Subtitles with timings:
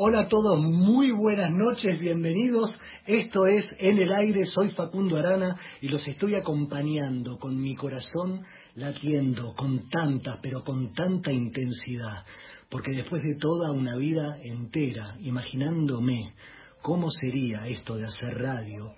[0.00, 2.72] Hola a todos, muy buenas noches, bienvenidos.
[3.04, 8.44] Esto es En el aire, soy Facundo Arana y los estoy acompañando con mi corazón
[8.76, 12.24] latiendo con tanta, pero con tanta intensidad,
[12.70, 16.32] porque después de toda una vida entera imaginándome
[16.80, 18.94] cómo sería esto de hacer radio,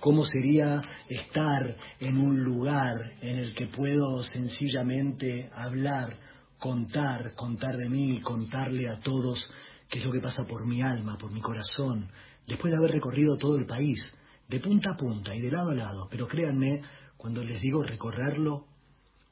[0.00, 0.80] cómo sería
[1.10, 6.16] estar en un lugar en el que puedo sencillamente hablar,
[6.58, 9.46] contar, contar de mí, contarle a todos
[9.88, 12.10] qué es lo que pasa por mi alma, por mi corazón,
[12.46, 13.98] después de haber recorrido todo el país,
[14.48, 16.08] de punta a punta y de lado a lado.
[16.10, 16.82] Pero créanme,
[17.16, 18.66] cuando les digo recorrerlo,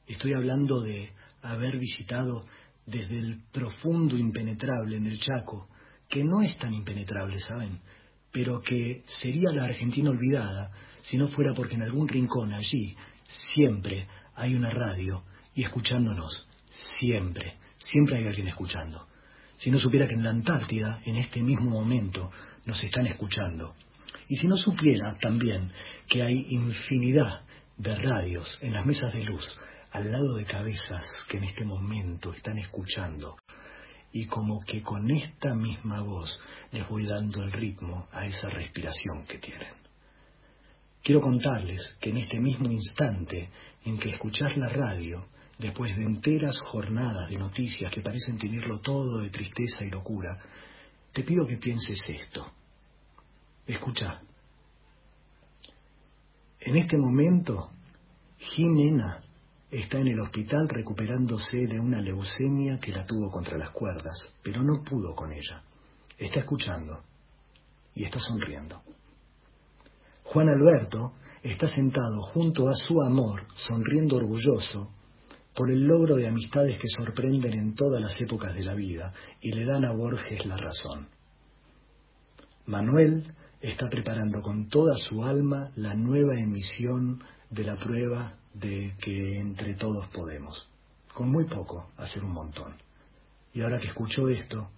[0.07, 2.45] estoy hablando de haber visitado
[2.85, 5.67] desde el profundo impenetrable en el Chaco,
[6.09, 7.79] que no es tan impenetrable, ¿saben?
[8.31, 10.71] Pero que sería la Argentina olvidada
[11.03, 12.95] si no fuera porque en algún rincón allí
[13.53, 16.47] siempre hay una radio y escuchándonos,
[16.99, 19.07] siempre, siempre hay alguien escuchando
[19.57, 22.31] si no supiera que en la Antártida, en este mismo momento,
[22.65, 23.75] nos están escuchando.
[24.27, 25.71] Y si no supiera también
[26.07, 27.41] que hay infinidad
[27.77, 29.43] de radios en las mesas de luz
[29.91, 33.37] al lado de cabezas que en este momento están escuchando
[34.11, 36.39] y como que con esta misma voz
[36.71, 39.73] les voy dando el ritmo a esa respiración que tienen.
[41.03, 43.49] Quiero contarles que en este mismo instante
[43.85, 45.27] en que escuchar la radio
[45.57, 50.39] después de enteras jornadas de noticias que parecen tenerlo todo de tristeza y locura,
[51.13, 52.51] te pido que pienses esto.
[53.65, 54.21] Escucha.
[56.59, 57.71] En este momento,
[58.37, 59.21] Jimena
[59.69, 64.61] está en el hospital recuperándose de una leucemia que la tuvo contra las cuerdas, pero
[64.63, 65.63] no pudo con ella.
[66.17, 67.03] Está escuchando
[67.93, 68.81] y está sonriendo.
[70.23, 74.91] Juan Alberto está sentado junto a su amor, sonriendo orgulloso,
[75.57, 79.51] por el logro de amistades que sorprenden en todas las épocas de la vida y
[79.51, 81.09] le dan a Borges la razón.
[82.67, 89.39] Manuel está preparando con toda su alma la nueva emisión de la prueba de que
[89.39, 90.69] entre todos podemos.
[91.11, 92.75] Con muy poco hacer un montón.
[93.51, 94.69] Y ahora que escucho esto,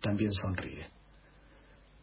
[0.00, 0.86] también sonríe.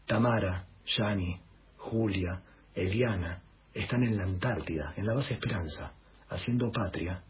[0.06, 1.40] Tamara, Yani,
[1.78, 2.42] Julia,
[2.74, 3.42] Eliana
[3.74, 5.94] están en la Antártida, en la base Esperanza,
[6.28, 7.24] haciendo patria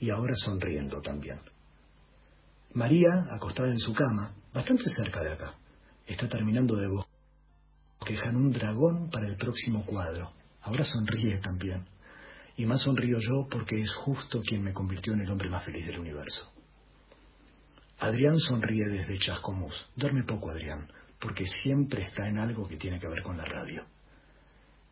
[0.00, 1.38] y ahora sonriendo también.
[2.74, 5.54] María, acostada en su cama, bastante cerca de acá,
[6.06, 6.88] está terminando de
[7.98, 10.32] bosquejar un dragón para el próximo cuadro.
[10.62, 11.86] Ahora sonríe también.
[12.56, 15.86] Y más sonrío yo porque es justo quien me convirtió en el hombre más feliz
[15.86, 16.50] del universo.
[18.00, 19.90] Adrián sonríe desde Chascomús.
[19.96, 20.88] Duerme poco, Adrián,
[21.20, 23.84] porque siempre está en algo que tiene que ver con la radio.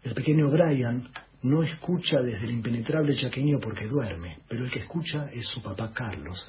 [0.03, 1.11] El pequeño Brian
[1.43, 5.93] no escucha desde el impenetrable chaqueño porque duerme, pero el que escucha es su papá
[5.93, 6.47] Carlos,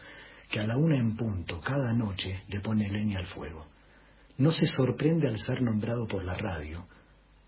[0.49, 3.67] que a la una en punto cada noche le pone leña al fuego.
[4.37, 6.87] No se sorprende al ser nombrado por la radio,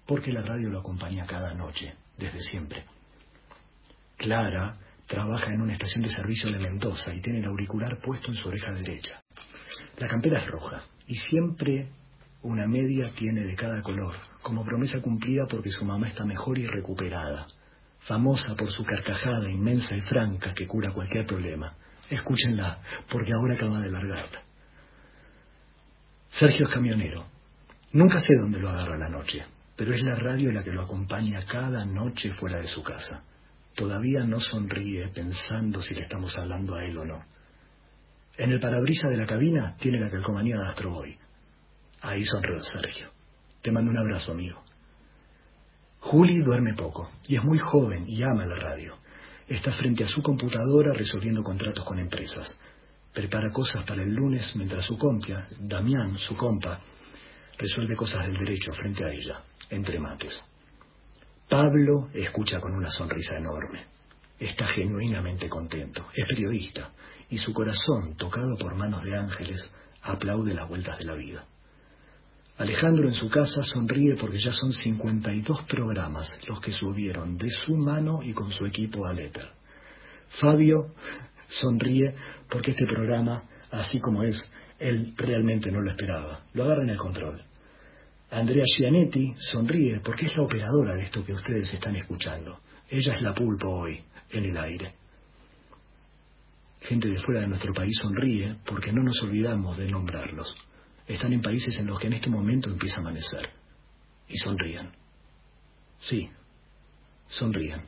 [0.05, 2.85] porque la radio lo acompaña cada noche, desde siempre.
[4.17, 8.35] Clara trabaja en una estación de servicio de Mendoza y tiene el auricular puesto en
[8.35, 9.21] su oreja derecha.
[9.97, 11.89] La campera es roja y siempre
[12.41, 14.15] una media tiene de cada color,
[14.49, 17.45] como promesa cumplida porque su mamá está mejor y recuperada,
[17.99, 21.75] famosa por su carcajada inmensa y franca que cura cualquier problema.
[22.09, 22.79] Escúchenla,
[23.11, 24.41] porque ahora acaba de largarla.
[26.31, 27.27] Sergio es camionero.
[27.91, 29.45] Nunca sé dónde lo agarra la noche,
[29.75, 33.21] pero es la radio la que lo acompaña cada noche fuera de su casa.
[33.75, 37.23] Todavía no sonríe pensando si le estamos hablando a él o no.
[38.35, 41.19] En el parabrisa de la cabina tiene la calcomanía de Astroboy.
[42.01, 43.18] Ahí sonrió Sergio.
[43.61, 44.63] Te mando un abrazo, amigo.
[45.99, 48.97] Juli duerme poco y es muy joven y ama la radio.
[49.47, 52.57] Está frente a su computadora resolviendo contratos con empresas.
[53.13, 56.79] Prepara cosas para el lunes mientras su compia, Damián, su compa,
[57.57, 60.39] resuelve cosas del derecho frente a ella, entre mates.
[61.49, 63.85] Pablo escucha con una sonrisa enorme.
[64.39, 66.07] Está genuinamente contento.
[66.13, 66.91] Es periodista
[67.29, 69.69] y su corazón, tocado por manos de ángeles,
[70.01, 71.45] aplaude las vueltas de la vida.
[72.59, 77.77] Alejandro en su casa sonríe porque ya son 52 programas los que subieron de su
[77.77, 79.47] mano y con su equipo al éter.
[80.41, 80.93] Fabio
[81.47, 82.13] sonríe
[82.49, 84.43] porque este programa, así como es,
[84.77, 86.41] él realmente no lo esperaba.
[86.53, 87.41] Lo agarra en el control.
[88.29, 92.59] Andrea Gianetti sonríe porque es la operadora de esto que ustedes están escuchando.
[92.89, 94.95] Ella es la pulpo hoy, en el aire.
[96.81, 100.53] Gente de fuera de nuestro país sonríe porque no nos olvidamos de nombrarlos
[101.13, 103.49] están en países en los que en este momento empieza a amanecer.
[104.27, 104.91] Y sonríen.
[106.01, 106.29] Sí,
[107.27, 107.81] sonríen.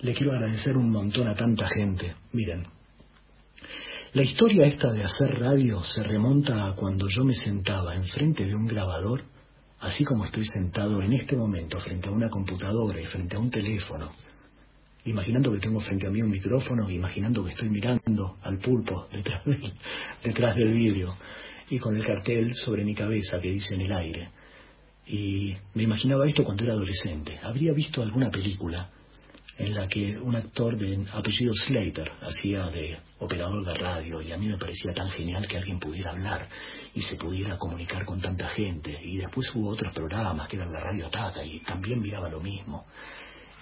[0.00, 2.14] Le quiero agradecer un montón a tanta gente.
[2.32, 2.66] Miren,
[4.14, 8.54] La historia esta de hacer radio se remonta a cuando yo me sentaba enfrente de
[8.54, 9.24] un grabador,
[9.80, 13.50] así como estoy sentado en este momento frente a una computadora y frente a un
[13.50, 14.12] teléfono,
[15.06, 19.44] imaginando que tengo frente a mí un micrófono, imaginando que estoy mirando al pulpo detrás
[19.44, 19.72] del,
[20.24, 21.16] detrás del vídeo
[21.70, 24.30] y con el cartel sobre mi cabeza que dice en el aire.
[25.06, 27.38] Y me imaginaba esto cuando era adolescente.
[27.42, 28.90] Habría visto alguna película
[29.58, 34.36] en la que un actor de apellido Slater hacía de operador de radio y a
[34.36, 36.48] mí me parecía tan genial que alguien pudiera hablar
[36.94, 38.98] y se pudiera comunicar con tanta gente.
[39.02, 42.86] Y después hubo otros programas que eran la Radio Tata y también miraba lo mismo.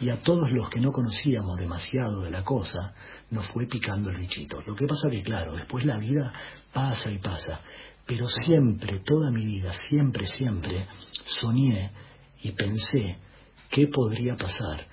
[0.00, 2.94] Y a todos los que no conocíamos demasiado de la cosa
[3.30, 4.60] nos fue picando el bichito.
[4.62, 6.32] Lo que pasa que, claro, después la vida
[6.72, 7.60] pasa y pasa.
[8.06, 10.88] Pero siempre, toda mi vida, siempre, siempre,
[11.40, 11.90] soñé
[12.42, 13.18] y pensé
[13.70, 14.86] qué podría pasar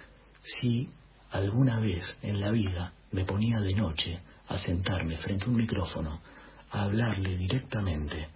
[0.44, 0.90] si
[1.32, 6.22] alguna vez en la vida me ponía de noche a sentarme frente a un micrófono,
[6.72, 8.30] a hablarle directamente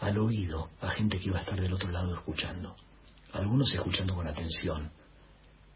[0.00, 2.74] al oído a gente que iba a estar del otro lado escuchando,
[3.32, 4.90] algunos escuchando con atención,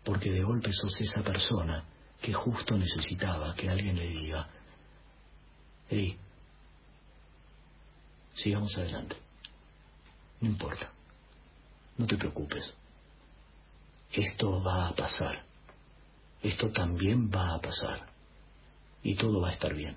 [0.05, 1.85] porque de golpe sos esa persona
[2.21, 4.49] que justo necesitaba que alguien le diga,
[5.89, 6.19] hey,
[8.35, 9.17] sigamos adelante,
[10.41, 10.91] no importa,
[11.99, 12.75] no te preocupes,
[14.13, 15.45] esto va a pasar
[16.45, 18.07] esto también va a pasar
[19.03, 19.97] y todo va a estar bien.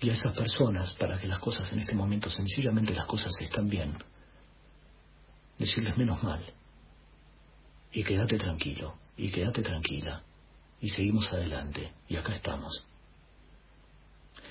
[0.00, 3.68] Y a esas personas, para que las cosas en este momento, sencillamente las cosas están
[3.68, 3.98] bien,
[5.58, 6.44] decirles menos mal.
[7.92, 10.22] Y quédate tranquilo, y quédate tranquila,
[10.80, 12.86] y seguimos adelante, y acá estamos.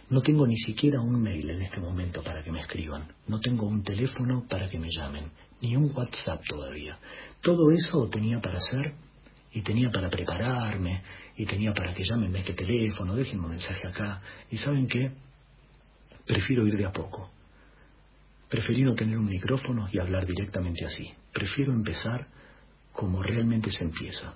[0.09, 3.65] No tengo ni siquiera un mail en este momento para que me escriban, no tengo
[3.65, 6.99] un teléfono para que me llamen, ni un WhatsApp todavía.
[7.41, 8.93] Todo eso tenía para hacer
[9.53, 11.01] y tenía para prepararme,
[11.35, 15.11] y tenía para que llamen este teléfono, déjenme un mensaje acá, y ¿saben qué?
[16.25, 17.31] Prefiero ir de a poco.
[18.49, 21.09] Prefiero no tener un micrófono y hablar directamente así.
[21.33, 22.27] Prefiero empezar
[22.91, 24.33] como realmente se empieza.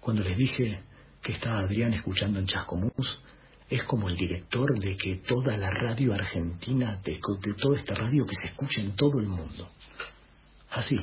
[0.00, 0.82] Cuando les dije
[1.22, 3.20] que está Adrián escuchando en Chascomús,
[3.68, 8.24] es como el director de que toda la radio argentina, de, de toda esta radio
[8.24, 9.68] que se escuche en todo el mundo.
[10.70, 10.96] Así,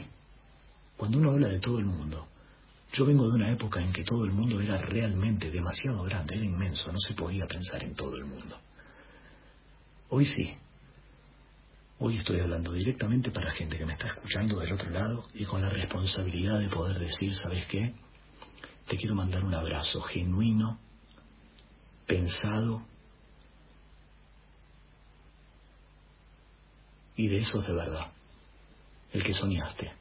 [0.98, 2.28] cuando uno habla de todo el mundo,
[2.94, 6.46] yo vengo de una época en que todo el mundo era realmente demasiado grande, era
[6.46, 8.58] inmenso, no se podía pensar en todo el mundo.
[10.10, 10.58] Hoy sí.
[11.98, 15.62] Hoy estoy hablando directamente para gente que me está escuchando del otro lado y con
[15.62, 17.94] la responsabilidad de poder decir, ¿sabes qué?
[18.88, 20.78] Te quiero mandar un abrazo genuino,
[22.06, 22.86] pensado
[27.16, 28.12] y de esos de verdad,
[29.14, 29.94] el que soñaste.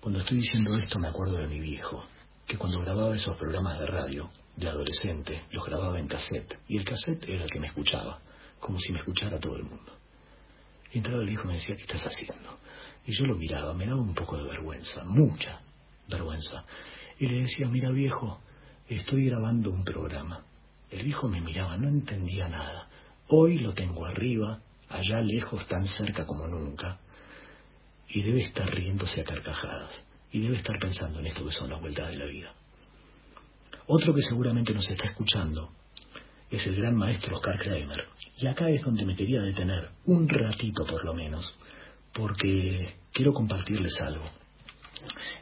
[0.00, 2.02] Cuando estoy diciendo esto me acuerdo de mi viejo,
[2.46, 6.84] que cuando grababa esos programas de radio, de adolescente, los grababa en cassette, y el
[6.86, 8.18] cassette era el que me escuchaba,
[8.58, 9.99] como si me escuchara todo el mundo.
[10.92, 12.58] Y entraba el hijo y me decía, ¿qué estás haciendo?
[13.06, 15.60] Y yo lo miraba, me daba un poco de vergüenza, mucha
[16.08, 16.64] vergüenza.
[17.18, 18.40] Y le decía, mira viejo,
[18.88, 20.44] estoy grabando un programa.
[20.90, 22.88] El viejo me miraba, no entendía nada.
[23.28, 26.98] Hoy lo tengo arriba, allá lejos, tan cerca como nunca
[28.12, 31.80] y debe estar riéndose a carcajadas y debe estar pensando en esto que son las
[31.80, 32.54] vueltas de la vida.
[33.86, 35.72] Otro que seguramente nos está escuchando
[36.50, 38.06] es el gran maestro Oscar Kramer.
[38.36, 41.54] Y acá es donde me quería detener, un ratito por lo menos,
[42.12, 44.24] porque quiero compartirles algo.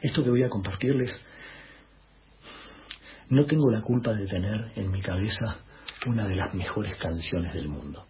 [0.01, 1.11] Esto que voy a compartirles,
[3.29, 5.57] no tengo la culpa de tener en mi cabeza
[6.05, 8.05] una de las mejores canciones del mundo.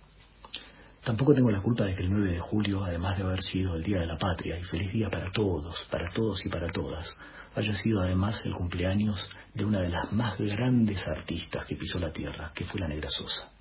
[1.04, 3.84] Tampoco tengo la culpa de que el 9 de julio, además de haber sido el
[3.84, 7.12] Día de la Patria y feliz día para todos, para todos y para todas,
[7.60, 9.20] haya sido además el cumpleaños
[9.54, 13.10] de una de las más grandes artistas que pisó la tierra, que fue la Negra
[13.10, 13.52] Sosa.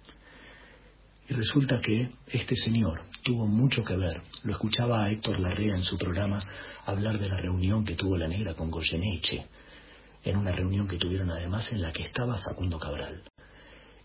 [1.29, 4.23] Y resulta que este señor tuvo mucho que ver.
[4.45, 6.39] Lo escuchaba a Héctor Larrea en su programa
[6.87, 9.47] hablar de la reunión que tuvo la Negra con Goyeneche,
[10.25, 13.23] en una reunión que tuvieron además en la que estaba Facundo Cabral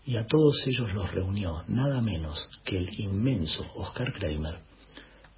[0.06, 4.58] y a todos ellos los reunió nada menos que el inmenso Oscar Kramer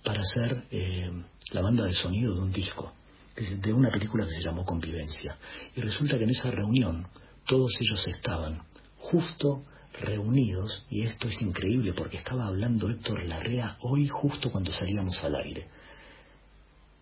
[0.04, 1.10] para hacer eh,
[1.52, 2.92] la banda de sonido de un disco,
[3.36, 5.36] de una película que se llamó Convivencia.
[5.74, 7.06] Y resulta que en esa reunión
[7.46, 8.62] todos ellos estaban
[8.98, 9.62] justo
[10.00, 15.36] reunidos, y esto es increíble porque estaba hablando Héctor Larrea hoy justo cuando salíamos al
[15.36, 15.68] aire.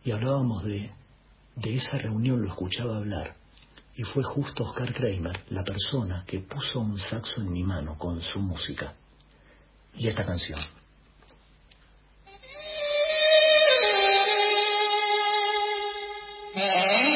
[0.04, 0.90] Y hablábamos de,
[1.56, 3.34] de esa reunión, lo escuchaba hablar,
[3.96, 8.20] y fue justo Oscar Kramer la persona que puso un saxo en mi mano con
[8.20, 8.94] su música.
[9.94, 10.60] Y esta canción.
[16.54, 17.13] Queridas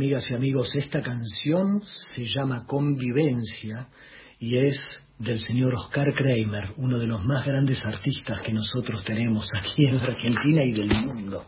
[0.00, 1.82] amigas y amigos, esta canción
[2.14, 3.88] se llama Convivencia
[4.38, 4.80] y es
[5.18, 9.98] del señor Oscar Kramer, uno de los más grandes artistas que nosotros tenemos aquí en
[9.98, 11.44] Argentina y del mundo.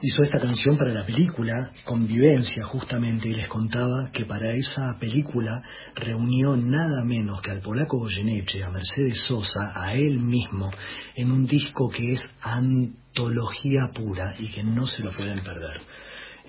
[0.00, 5.62] Hizo esta canción para la película Convivencia, justamente, y les contaba que para esa película
[5.96, 10.70] reunió nada menos que al polaco Goyeneche, a Mercedes Sosa, a él mismo,
[11.14, 15.82] en un disco que es antología pura y que no se lo pueden perder.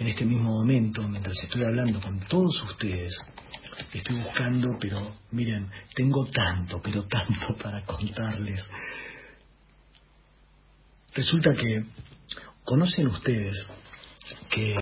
[0.01, 3.15] En este mismo momento, mientras estoy hablando con todos ustedes,
[3.93, 8.65] estoy buscando, pero miren, tengo tanto, pero tanto para contarles.
[11.13, 11.85] Resulta que
[12.63, 13.63] conocen ustedes
[14.49, 14.75] que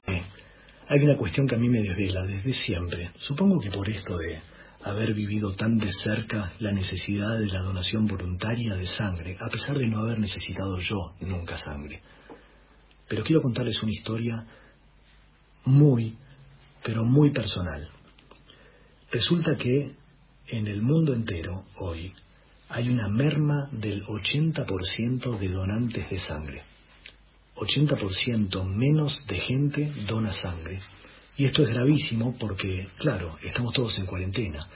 [0.87, 3.11] hay una cuestión que a mí me desvela desde siempre.
[3.19, 4.39] Supongo que por esto de
[4.85, 9.77] haber vivido tan de cerca la necesidad de la donación voluntaria de sangre, a pesar
[9.77, 12.01] de no haber necesitado yo nunca sangre.
[13.09, 14.45] Pero quiero contarles una historia
[15.69, 16.17] muy,
[16.83, 17.89] pero muy personal.
[19.11, 19.95] Resulta que
[20.47, 22.13] en el mundo entero hoy
[22.69, 26.63] hay una merma del 80% de donantes de sangre.
[27.55, 30.79] 80% menos de gente dona sangre.
[31.35, 34.67] Y esto es gravísimo porque, claro, estamos todos en cuarentena.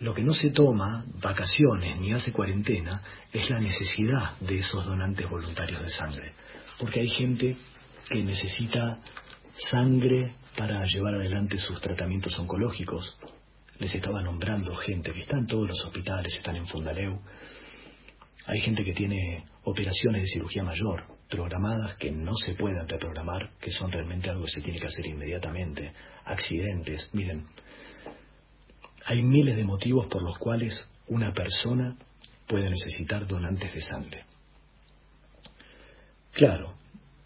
[0.00, 5.28] Lo que no se toma vacaciones ni hace cuarentena es la necesidad de esos donantes
[5.28, 6.32] voluntarios de sangre.
[6.78, 7.56] Porque hay gente
[8.08, 8.98] que necesita
[9.56, 13.16] sangre para llevar adelante sus tratamientos oncológicos,
[13.78, 17.20] les estaba nombrando gente que está en todos los hospitales, están en Fundaleu.
[18.46, 23.70] Hay gente que tiene operaciones de cirugía mayor programadas que no se pueden reprogramar, que
[23.70, 25.92] son realmente algo que se tiene que hacer inmediatamente.
[26.26, 27.46] Accidentes, miren,
[29.06, 30.78] hay miles de motivos por los cuales
[31.08, 31.96] una persona
[32.46, 34.24] puede necesitar donantes de sangre.
[36.32, 36.74] Claro,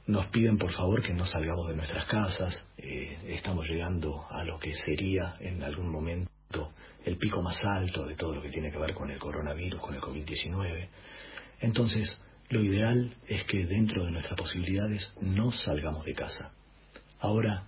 [0.07, 4.59] nos piden por favor que no salgamos de nuestras casas, eh, estamos llegando a lo
[4.59, 6.29] que sería en algún momento
[7.05, 9.95] el pico más alto de todo lo que tiene que ver con el coronavirus, con
[9.95, 10.89] el COVID-19.
[11.61, 12.19] Entonces,
[12.51, 16.53] lo ideal es que dentro de nuestras posibilidades no salgamos de casa.
[17.19, 17.65] Ahora,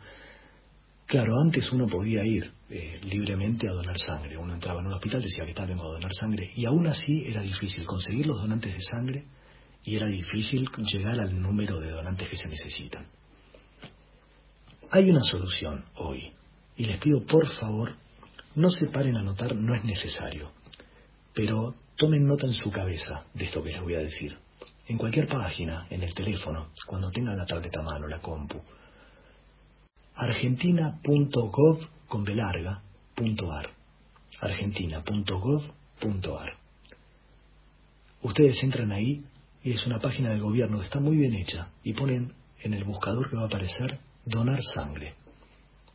[1.06, 4.36] claro, antes uno podía ir eh, libremente a donar sangre.
[4.36, 7.24] Uno entraba en un hospital, decía que tal, vengo a donar sangre, y aún así
[7.26, 9.24] era difícil conseguir los donantes de sangre
[9.88, 13.07] y era difícil llegar al número de donantes que se necesitan.
[14.90, 16.31] Hay una solución hoy,
[16.77, 17.94] y les pido por favor
[18.55, 20.53] no se paren a notar, no es necesario.
[21.33, 24.37] Pero tomen nota en su cabeza de esto que les voy a decir.
[24.88, 28.61] En cualquier página, en el teléfono, cuando tengan la tableta a mano, la compu.
[30.16, 32.27] argentina.gov con
[34.40, 36.57] argentina.gov.ar
[38.20, 39.24] Ustedes entran ahí
[39.72, 43.28] es una página del gobierno que está muy bien hecha y ponen en el buscador
[43.28, 45.14] que va a aparecer donar sangre.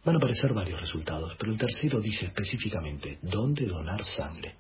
[0.04, 4.56] Van a aparecer varios resultados, pero el tercero dice específicamente dónde donar sangre.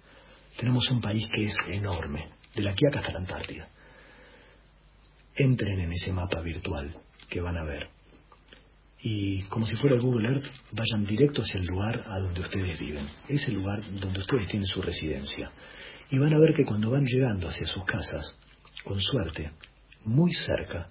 [0.57, 3.67] Tenemos un país que es enorme, de la Quiaca hasta la Antártida.
[5.35, 6.95] Entren en ese mapa virtual
[7.29, 7.89] que van a ver.
[9.01, 12.79] Y como si fuera el Google Earth, vayan directo hacia el lugar a donde ustedes
[12.79, 15.51] viven, ese lugar donde ustedes tienen su residencia.
[16.09, 18.33] Y van a ver que cuando van llegando hacia sus casas,
[18.83, 19.51] con suerte,
[20.05, 20.89] muy cerca,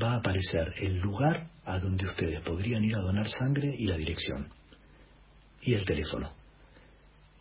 [0.00, 3.96] va a aparecer el lugar a donde ustedes podrían ir a donar sangre y la
[3.96, 4.48] dirección.
[5.62, 6.32] Y el teléfono.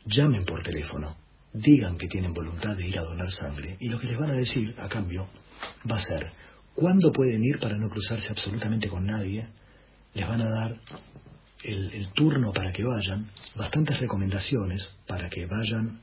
[0.05, 1.17] Llamen por teléfono,
[1.53, 4.35] digan que tienen voluntad de ir a donar sangre y lo que les van a
[4.35, 5.27] decir a cambio
[5.89, 6.31] va a ser
[6.75, 9.47] cuándo pueden ir para no cruzarse absolutamente con nadie,
[10.13, 10.79] les van a dar
[11.63, 16.01] el, el turno para que vayan, bastantes recomendaciones para que vayan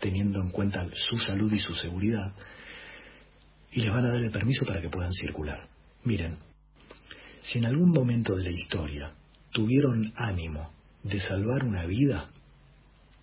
[0.00, 2.32] teniendo en cuenta su salud y su seguridad,
[3.74, 5.68] y les van a dar el permiso para que puedan circular.
[6.04, 6.38] Miren,
[7.42, 9.12] si en algún momento de la historia
[9.50, 12.30] tuvieron ánimo de salvar una vida,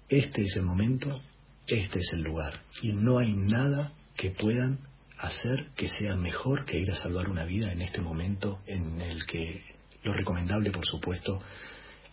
[0.09, 1.21] este es el momento,
[1.65, 2.61] este es el lugar.
[2.81, 4.79] Y no hay nada que puedan
[5.17, 9.25] hacer que sea mejor que ir a salvar una vida en este momento en el
[9.25, 9.63] que
[10.03, 11.41] lo recomendable, por supuesto,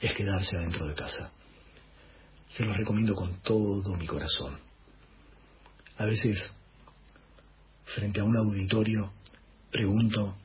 [0.01, 1.33] es quedarse adentro de casa.
[2.51, 4.61] Se los recomiendo con todo mi corazón.
[5.97, 6.53] A veces,
[7.95, 9.13] frente a un auditorio,
[9.71, 10.37] pregunto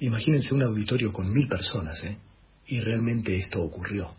[0.00, 2.18] Imagínense un auditorio con mil personas, ¿eh?
[2.66, 4.14] Y realmente esto ocurrió.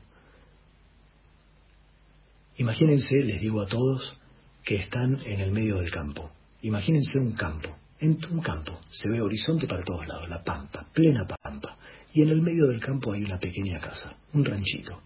[2.58, 4.18] Imagínense, les digo a todos,
[4.64, 6.32] que están en el medio del campo.
[6.62, 7.78] Imagínense un campo.
[8.00, 11.78] En un campo se ve horizonte para todos lados, la pampa, plena pampa.
[12.14, 15.02] Y en el medio del campo hay una pequeña casa, un ranchito,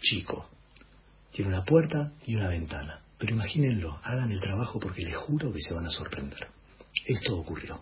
[0.00, 0.48] chico.
[1.32, 3.01] Tiene una puerta y una ventana.
[3.22, 6.48] Pero imagínenlo, hagan el trabajo porque les juro que se van a sorprender.
[7.06, 7.80] Esto ocurrió.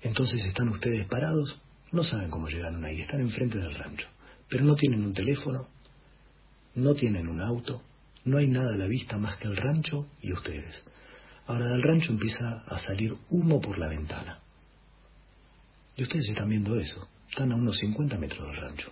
[0.00, 1.60] Entonces están ustedes parados
[1.92, 4.08] no saben cómo llegaron ahí, están enfrente del rancho,
[4.48, 5.68] pero no tienen un teléfono,
[6.74, 7.82] no tienen un auto,
[8.24, 10.82] no hay nada a la vista más que el rancho y ustedes.
[11.46, 14.40] Ahora del rancho empieza a salir humo por la ventana.
[15.96, 18.90] Y ustedes están viendo eso, están a unos 50 metros del rancho.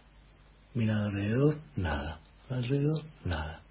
[0.74, 3.61] Miran alrededor, nada, alrededor, nada.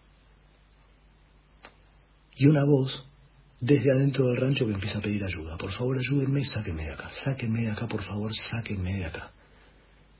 [2.42, 3.06] Y una voz
[3.60, 5.56] desde adentro del rancho que empieza a pedir ayuda.
[5.58, 9.32] Por favor, ayúdenme, sáquenme de acá, sáquenme de acá, por favor, sáquenme de acá.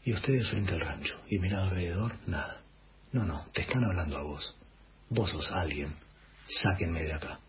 [0.06, 2.62] Y ustedes frente al rancho, y mira alrededor, nada.
[3.12, 4.56] No, no, te están hablando a vos.
[5.10, 5.96] Vos sos alguien,
[6.62, 7.40] sáquenme de acá.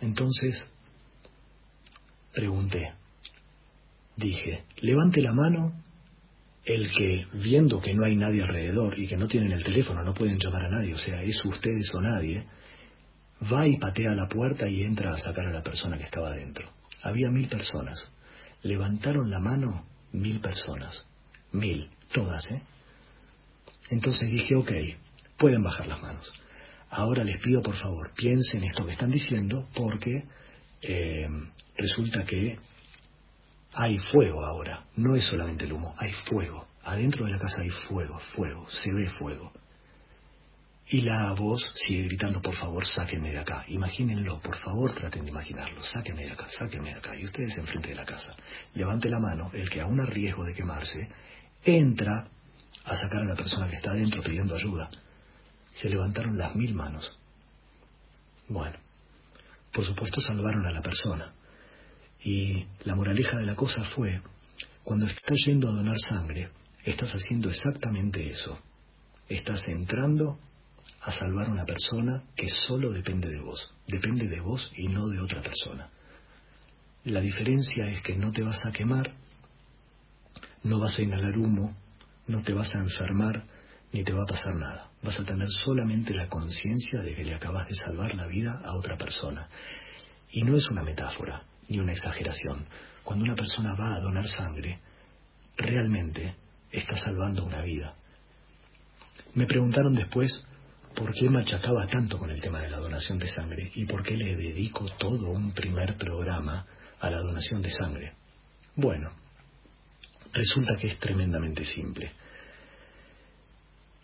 [0.00, 0.66] Entonces,
[2.32, 2.94] pregunté,
[4.16, 5.74] dije, levante la mano
[6.64, 10.14] el que, viendo que no hay nadie alrededor y que no tienen el teléfono, no
[10.14, 12.46] pueden llamar a nadie, o sea, es ustedes o nadie,
[13.52, 16.68] va y patea la puerta y entra a sacar a la persona que estaba adentro.
[17.02, 18.10] Había mil personas.
[18.62, 21.06] Levantaron la mano mil personas.
[21.52, 22.62] Mil, todas, ¿eh?
[23.90, 24.70] Entonces dije, ok,
[25.36, 26.32] pueden bajar las manos.
[26.90, 30.24] Ahora les pido por favor, piensen esto que están diciendo porque
[30.82, 31.28] eh,
[31.76, 32.58] resulta que
[33.72, 34.84] hay fuego ahora.
[34.96, 36.66] No es solamente el humo, hay fuego.
[36.82, 39.52] Adentro de la casa hay fuego, fuego, se ve fuego.
[40.92, 43.64] Y la voz sigue gritando, por favor, sáquenme de acá.
[43.68, 45.80] Imagínenlo, por favor, traten de imaginarlo.
[45.84, 47.16] Sáquenme de acá, sáquenme de acá.
[47.16, 48.34] Y ustedes enfrente de la casa.
[48.74, 51.08] Levante la mano, el que aún a riesgo de quemarse,
[51.64, 52.26] entra
[52.84, 54.90] a sacar a la persona que está adentro pidiendo ayuda.
[55.74, 57.20] Se levantaron las mil manos.
[58.48, 58.76] Bueno,
[59.72, 61.32] por supuesto salvaron a la persona.
[62.24, 64.20] Y la moraleja de la cosa fue,
[64.82, 66.50] cuando estás yendo a donar sangre,
[66.84, 68.58] estás haciendo exactamente eso.
[69.28, 70.40] Estás entrando
[71.02, 75.08] a salvar a una persona que solo depende de vos, depende de vos y no
[75.08, 75.88] de otra persona.
[77.04, 79.14] La diferencia es que no te vas a quemar,
[80.62, 81.74] no vas a inhalar humo,
[82.26, 83.44] no te vas a enfermar,
[83.92, 84.90] ni te va a pasar nada.
[85.02, 88.74] Vas a tener solamente la conciencia de que le acabas de salvar la vida a
[88.76, 89.48] otra persona.
[90.30, 92.66] Y no es una metáfora, ni una exageración.
[93.02, 94.78] Cuando una persona va a donar sangre,
[95.56, 96.36] realmente
[96.70, 97.94] está salvando una vida.
[99.34, 100.44] Me preguntaron después
[100.94, 104.16] por qué machacaba tanto con el tema de la donación de sangre y por qué
[104.16, 106.66] le dedico todo un primer programa
[107.00, 108.14] a la donación de sangre.
[108.76, 109.10] Bueno,
[110.32, 112.12] resulta que es tremendamente simple.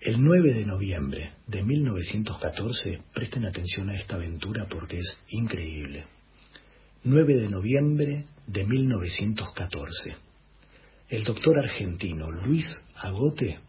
[0.00, 6.04] El 9 de noviembre de 1914, presten atención a esta aventura porque es increíble.
[7.04, 10.16] 9 de noviembre de 1914.
[11.08, 13.60] El doctor argentino Luis Agote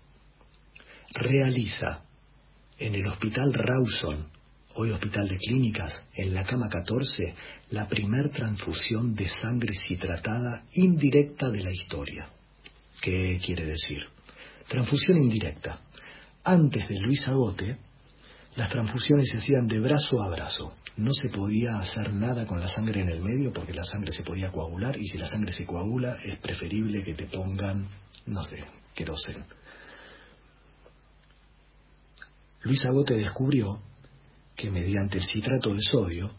[1.13, 2.06] realiza
[2.79, 4.27] en el Hospital Rawson,
[4.75, 7.33] hoy Hospital de Clínicas, en la cama 14,
[7.71, 12.29] la primer transfusión de sangre citratada indirecta de la historia.
[13.01, 13.97] ¿Qué quiere decir?
[14.67, 15.81] Transfusión indirecta.
[16.43, 17.77] Antes de Luis Agote,
[18.55, 20.73] las transfusiones se hacían de brazo a brazo.
[20.97, 24.23] No se podía hacer nada con la sangre en el medio porque la sangre se
[24.23, 27.87] podía coagular y si la sangre se coagula es preferible que te pongan,
[28.25, 28.63] no sé,
[28.95, 29.45] queroseno
[32.67, 33.79] Luis Agote descubrió
[34.53, 36.31] que mediante el citrato de sodio,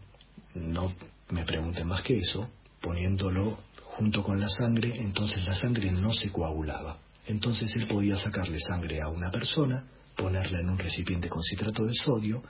[0.56, 0.94] no
[1.30, 2.50] me pregunten más que eso,
[2.82, 3.56] poniéndolo
[3.96, 6.98] junto con la sangre, entonces la sangre no se coagulaba.
[7.26, 9.86] Entonces él podía sacarle sangre a una persona,
[10.16, 12.42] ponerla en un recipiente con citrato de sodio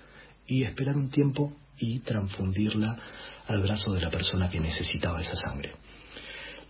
[0.45, 2.99] y esperar un tiempo y transfundirla
[3.47, 5.77] al brazo de la persona que necesitaba esa sangre.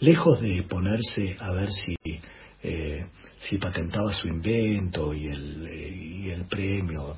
[0.00, 1.96] Lejos de ponerse a ver si
[2.62, 3.06] eh,
[3.40, 7.16] si patentaba su invento y el, eh, y el premio.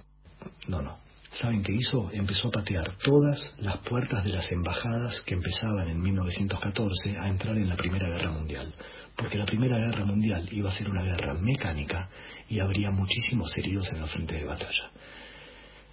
[0.68, 0.98] No, no.
[1.32, 2.10] ¿Saben qué hizo?
[2.12, 7.56] Empezó a patear todas las puertas de las embajadas que empezaban en 1914 a entrar
[7.56, 8.74] en la Primera Guerra Mundial.
[9.16, 12.08] Porque la Primera Guerra Mundial iba a ser una guerra mecánica
[12.48, 14.90] y habría muchísimos heridos en la frente de batalla.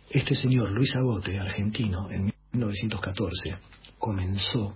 [0.10, 3.58] Este señor Luis Agote, argentino, en 1914,
[4.00, 4.76] comenzó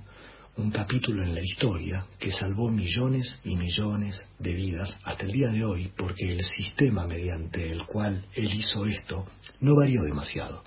[0.62, 5.50] un capítulo en la historia que salvó millones y millones de vidas hasta el día
[5.50, 9.26] de hoy porque el sistema mediante el cual él hizo esto
[9.60, 10.64] no varió demasiado.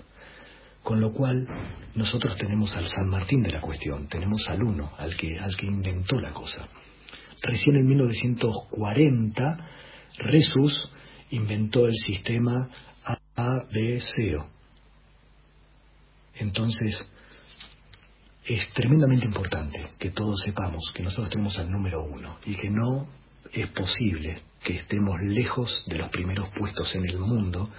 [0.83, 1.47] Con lo cual
[1.95, 5.65] nosotros tenemos al San Martín de la cuestión, tenemos al uno, al que, al que
[5.65, 6.67] inventó la cosa.
[7.41, 9.69] Recién en 1940
[10.29, 10.89] Jesús
[11.31, 12.69] inventó el sistema
[13.35, 14.43] ABC.
[16.35, 16.97] Entonces,
[18.45, 23.07] es tremendamente importante que todos sepamos que nosotros tenemos al número uno y que no
[23.51, 27.69] es posible que estemos lejos de los primeros puestos en el mundo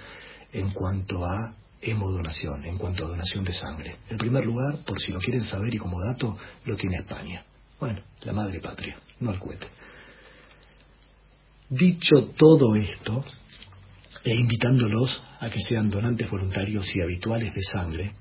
[0.53, 3.97] en cuanto a hemodonación, en cuanto a donación de sangre.
[4.09, 7.45] El primer lugar, por si lo quieren saber y como dato, lo tiene España.
[7.79, 9.69] Bueno, la madre patria, no al cohete.
[11.69, 13.25] Dicho todo esto,
[14.25, 18.13] e invitándolos a que sean donantes voluntarios y habituales de sangre,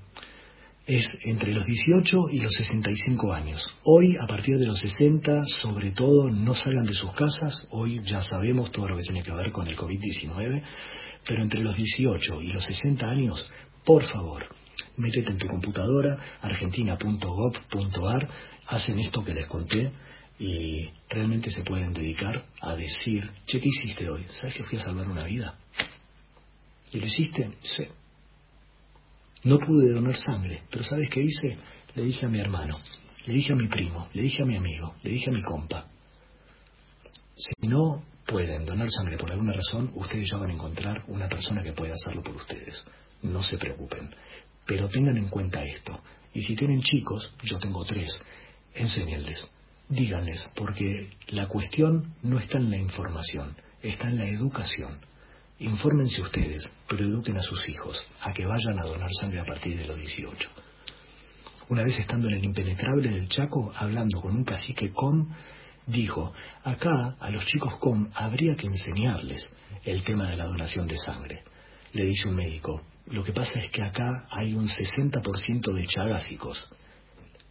[0.86, 3.66] es entre los 18 y los 65 años.
[3.82, 7.66] Hoy, a partir de los 60, sobre todo, no salgan de sus casas.
[7.72, 10.62] Hoy ya sabemos todo lo que tiene que ver con el COVID-19,
[11.26, 13.44] pero entre los 18 y los 60 años,
[13.84, 14.46] por favor,
[14.96, 18.28] métete en tu computadora, argentina.gov.ar,
[18.68, 19.90] hacen esto que les conté
[20.38, 24.24] y realmente se pueden dedicar a decir, che, ¿qué hiciste hoy?
[24.30, 25.58] ¿Sabes que fui a salvar una vida?
[26.92, 27.50] ¿Y lo hiciste?
[27.62, 27.84] Sí.
[29.46, 31.56] No pude donar sangre, pero ¿sabes qué hice?
[31.94, 32.76] Le dije a mi hermano,
[33.26, 35.86] le dije a mi primo, le dije a mi amigo, le dije a mi compa.
[37.36, 41.62] Si no pueden donar sangre por alguna razón, ustedes ya van a encontrar una persona
[41.62, 42.82] que pueda hacerlo por ustedes.
[43.22, 44.12] No se preocupen.
[44.66, 46.00] Pero tengan en cuenta esto.
[46.34, 48.18] Y si tienen chicos, yo tengo tres,
[48.74, 49.46] enséñenles,
[49.88, 54.98] díganles, porque la cuestión no está en la información, está en la educación.
[55.58, 59.78] Infórmense ustedes, pero eduquen a sus hijos a que vayan a donar sangre a partir
[59.78, 60.50] de los 18.
[61.70, 65.28] Una vez estando en el impenetrable del Chaco, hablando con un cacique com,
[65.86, 69.50] dijo, acá a los chicos com habría que enseñarles
[69.84, 71.42] el tema de la donación de sangre.
[71.94, 76.68] Le dice un médico, lo que pasa es que acá hay un 60% de chagásicos.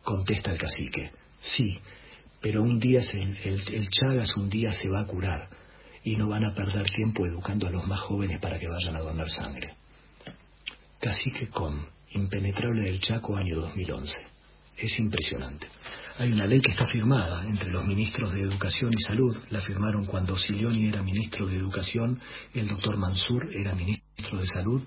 [0.03, 1.79] Contesta el cacique, sí,
[2.39, 5.54] pero un día el, el chagas un día se va a curar
[6.05, 8.99] y no van a perder tiempo educando a los más jóvenes para que vayan a
[8.99, 9.73] donar sangre.
[11.01, 14.15] Cacique Com, impenetrable del Chaco, año 2011.
[14.77, 15.67] Es impresionante.
[16.19, 19.35] Hay una ley que está firmada entre los ministros de Educación y Salud.
[19.49, 22.21] La firmaron cuando Silioni era ministro de Educación
[22.53, 24.83] el doctor Mansur era ministro de Salud,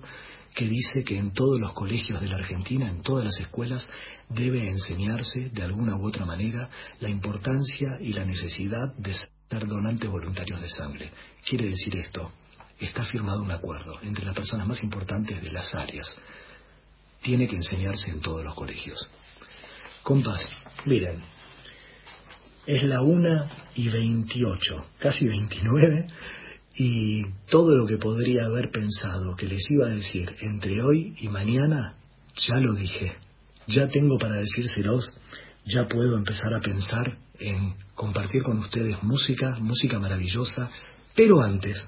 [0.55, 3.87] que dice que en todos los colegios de la Argentina, en todas las escuelas,
[4.29, 6.69] debe enseñarse de alguna u otra manera
[7.01, 9.11] la importancia y la necesidad de
[9.49, 11.11] ser donantes voluntarios de sangre.
[11.47, 12.31] Quiere decir esto,
[12.79, 16.07] está firmado un acuerdo entre las personas más importantes de las áreas.
[17.21, 19.09] Tiene que enseñarse en todos los colegios.
[20.03, 20.47] Compas,
[20.85, 21.21] miren,
[22.65, 26.07] es la una y veintiocho, casi veintinueve,
[26.75, 31.27] y todo lo que podría haber pensado que les iba a decir entre hoy y
[31.27, 31.95] mañana,
[32.37, 33.17] ya lo dije.
[33.67, 35.17] Ya tengo para decírselos,
[35.65, 40.69] ya puedo empezar a pensar en compartir con ustedes música, música maravillosa,
[41.15, 41.87] pero antes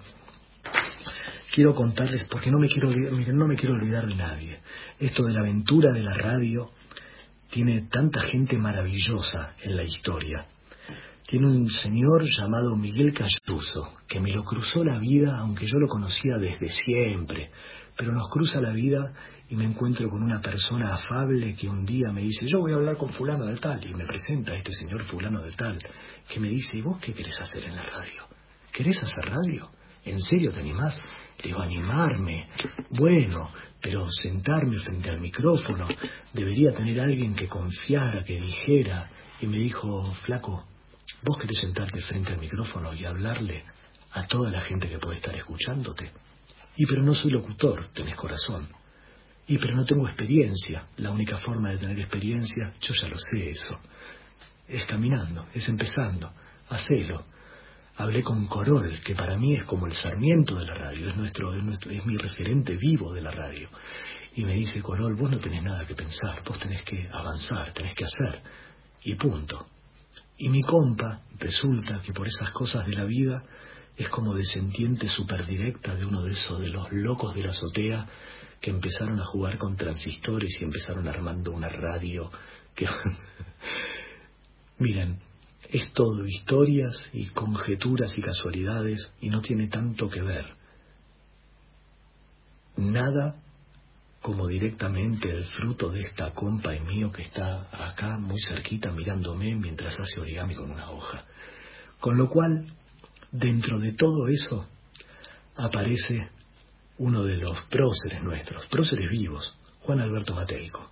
[1.54, 4.60] quiero contarles, porque no me quiero, no me quiero olvidar de nadie,
[5.00, 6.72] esto de la aventura de la radio
[7.50, 10.46] tiene tanta gente maravillosa en la historia.
[11.28, 15.88] Tiene un señor llamado Miguel Cayuso, que me lo cruzó la vida, aunque yo lo
[15.88, 17.52] conocía desde siempre,
[17.98, 19.14] pero nos cruza la vida
[19.52, 22.76] y me encuentro con una persona afable que un día me dice, yo voy a
[22.76, 25.78] hablar con fulano de tal, y me presenta a este señor fulano de tal,
[26.30, 28.28] que me dice, ¿y vos qué querés hacer en la radio?
[28.72, 29.70] ¿Querés hacer radio?
[30.06, 30.98] ¿En serio te animás?
[31.44, 32.48] Digo, animarme.
[32.92, 35.86] Bueno, pero sentarme frente al micrófono,
[36.32, 39.12] debería tener alguien que confiara, que dijera.
[39.42, 40.66] Y me dijo, flaco,
[41.24, 43.66] ¿vos querés sentarte frente al micrófono y hablarle
[44.14, 46.10] a toda la gente que puede estar escuchándote?
[46.78, 48.81] Y pero no soy locutor, tenés corazón.
[49.48, 50.88] Y pero no tengo experiencia.
[50.98, 53.80] La única forma de tener experiencia, yo ya lo sé eso.
[54.68, 56.32] Es caminando, es empezando.
[56.70, 57.26] Hacelo.
[57.98, 61.54] Hablé con Corol, que para mí es como el sarmiento de la radio, es, nuestro,
[61.54, 63.70] es, nuestro, es mi referente vivo de la radio.
[64.36, 67.94] Y me dice, Corol, vos no tenés nada que pensar, vos tenés que avanzar, tenés
[67.94, 68.42] que hacer.
[69.04, 69.68] Y punto.
[70.38, 73.44] Y mi compa resulta que por esas cosas de la vida
[73.98, 78.08] es como descendiente superdirecta de uno de esos de los locos de la azotea
[78.62, 82.32] que empezaron a jugar con transistores y empezaron armando una radio
[82.76, 82.88] que...
[84.78, 85.20] Miren,
[85.70, 90.46] es todo historias y conjeturas y casualidades y no tiene tanto que ver.
[92.78, 93.36] Nada
[94.22, 99.56] como directamente el fruto de esta compa y mío que está acá muy cerquita mirándome
[99.56, 101.26] mientras hace origami con una hoja.
[102.00, 102.68] Con lo cual,
[103.32, 104.68] dentro de todo eso,
[105.56, 106.30] aparece
[107.02, 110.92] uno de los próceres nuestros, próceres vivos, Juan Alberto Mateico.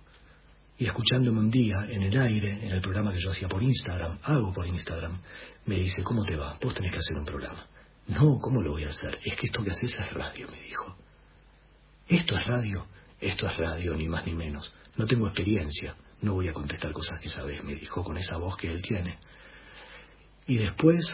[0.76, 4.18] Y escuchándome un día en el aire, en el programa que yo hacía por Instagram,
[4.24, 5.20] hago por Instagram,
[5.66, 6.58] me dice, ¿cómo te va?
[6.60, 7.64] Vos tenés que hacer un programa.
[8.08, 9.20] No, ¿cómo lo voy a hacer?
[9.24, 10.96] Es que esto que haces es radio, me dijo.
[12.08, 12.86] Esto es radio,
[13.20, 14.74] esto es radio, ni más ni menos.
[14.96, 18.56] No tengo experiencia, no voy a contestar cosas que sabes, me dijo con esa voz
[18.56, 19.16] que él tiene.
[20.48, 21.06] Y después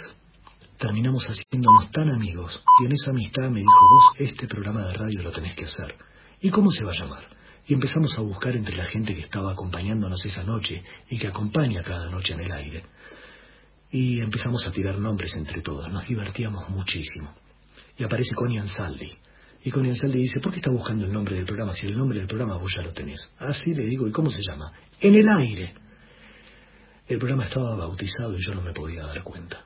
[0.78, 5.22] terminamos haciéndonos tan amigos y en esa amistad me dijo, vos este programa de radio
[5.22, 5.94] lo tenés que hacer.
[6.40, 7.24] ¿Y cómo se va a llamar?
[7.66, 11.82] Y empezamos a buscar entre la gente que estaba acompañándonos esa noche y que acompaña
[11.82, 12.84] cada noche en el aire.
[13.90, 15.88] y empezamos a tirar nombres entre todos.
[15.90, 17.34] Nos divertíamos muchísimo.
[17.96, 19.10] Y aparece Connie Ansaldi.
[19.64, 22.18] Y Connie Ansaldi dice, ¿por qué está buscando el nombre del programa si el nombre
[22.18, 23.32] del programa vos ya lo tenés?
[23.38, 24.72] Así le digo, ¿y cómo se llama?
[25.00, 25.74] En el aire.
[27.08, 29.64] El programa estaba bautizado y yo no me podía dar cuenta.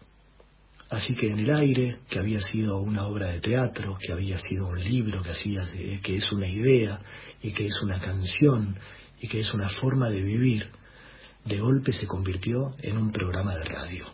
[0.91, 4.67] Así que en el aire, que había sido una obra de teatro, que había sido
[4.67, 7.01] un libro, que, es una idea
[7.41, 8.77] y que es una canción
[9.21, 10.69] y que es una forma de vivir,
[11.45, 14.07] de golpe se convirtió en un programa de radio.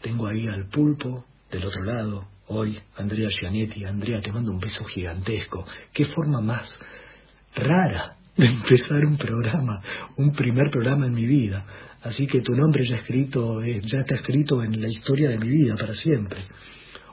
[0.00, 3.84] Tengo ahí al pulpo del otro lado, hoy, Andrea Gianetti.
[3.84, 5.66] Andrea, te mando un beso gigantesco.
[5.92, 6.78] ¿Qué forma más
[7.56, 9.82] rara de empezar un programa,
[10.16, 11.64] un primer programa en mi vida?
[12.04, 15.48] Así que tu nombre ya, escrito, eh, ya está escrito en la historia de mi
[15.48, 16.38] vida para siempre.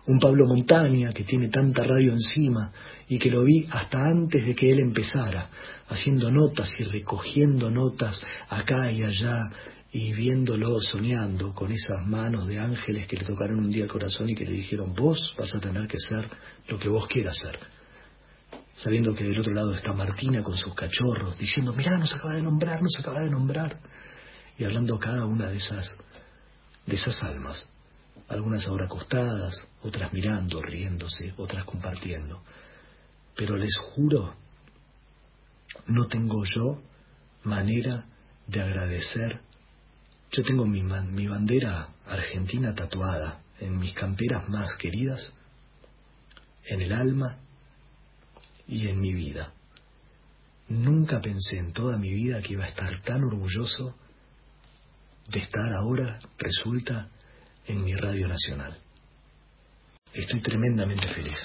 [0.07, 2.73] Un Pablo Montaña que tiene tanta radio encima
[3.07, 5.49] y que lo vi hasta antes de que él empezara,
[5.87, 9.39] haciendo notas y recogiendo notas acá y allá
[9.93, 14.29] y viéndolo soñando con esas manos de ángeles que le tocaron un día el corazón
[14.29, 16.27] y que le dijeron, vos vas a tener que ser
[16.67, 17.57] lo que vos quieras ser.
[18.75, 22.41] Sabiendo que del otro lado está Martina con sus cachorros, diciendo, mirá, nos acaba de
[22.41, 23.77] nombrar, nos acaba de nombrar
[24.57, 25.95] y hablando cada una de esas,
[26.85, 27.67] de esas almas,
[28.27, 32.43] algunas ahora acostadas, otras mirando, riéndose, otras compartiendo.
[33.35, 34.35] Pero les juro,
[35.87, 36.81] no tengo yo
[37.43, 38.05] manera
[38.47, 39.41] de agradecer.
[40.31, 45.31] Yo tengo mi, mi bandera argentina tatuada en mis camperas más queridas,
[46.65, 47.37] en el alma
[48.67, 49.53] y en mi vida.
[50.69, 53.95] Nunca pensé en toda mi vida que iba a estar tan orgulloso
[55.31, 57.07] de estar ahora, resulta,
[57.65, 58.77] en mi radio nacional.
[60.13, 61.37] Estoy tremendamente feliz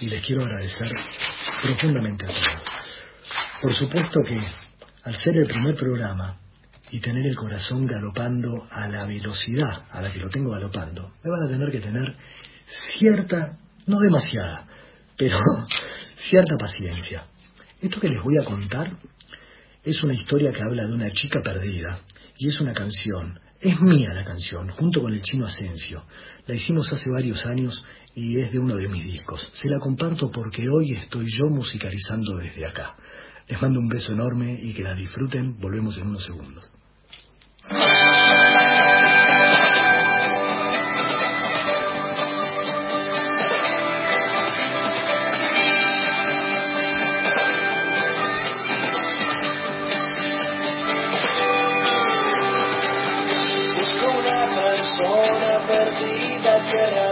[0.00, 0.90] y les quiero agradecer
[1.62, 2.68] profundamente a todos.
[3.62, 4.40] Por supuesto que
[5.04, 6.36] al ser el primer programa
[6.90, 11.30] y tener el corazón galopando a la velocidad a la que lo tengo galopando, me
[11.30, 12.16] van a tener que tener
[12.98, 14.66] cierta, no demasiada,
[15.16, 15.38] pero
[16.28, 17.26] cierta paciencia.
[17.80, 18.96] Esto que les voy a contar
[19.84, 22.00] es una historia que habla de una chica perdida
[22.38, 23.38] y es una canción.
[23.60, 26.04] Es mía la canción, junto con el chino Asensio.
[26.46, 29.48] La hicimos hace varios años y es de uno de mis discos.
[29.52, 32.96] Se la comparto porque hoy estoy yo musicalizando desde acá.
[33.48, 35.58] Les mando un beso enorme y que la disfruten.
[35.58, 36.70] Volvemos en unos segundos.
[56.76, 57.07] get.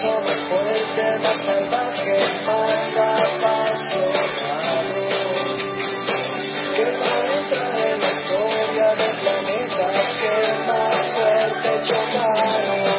[0.00, 4.18] somos fuerte, más salvaje, más apasionado.
[6.76, 9.86] Que para entrar en la historia del planeta,
[10.20, 10.34] que
[10.66, 12.98] más fuerte chocaron.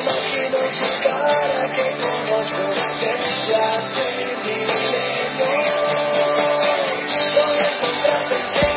[0.00, 2.64] Imagino su cara que conozco
[3.00, 4.84] desde hace milenios.
[7.34, 8.73] Con el contraste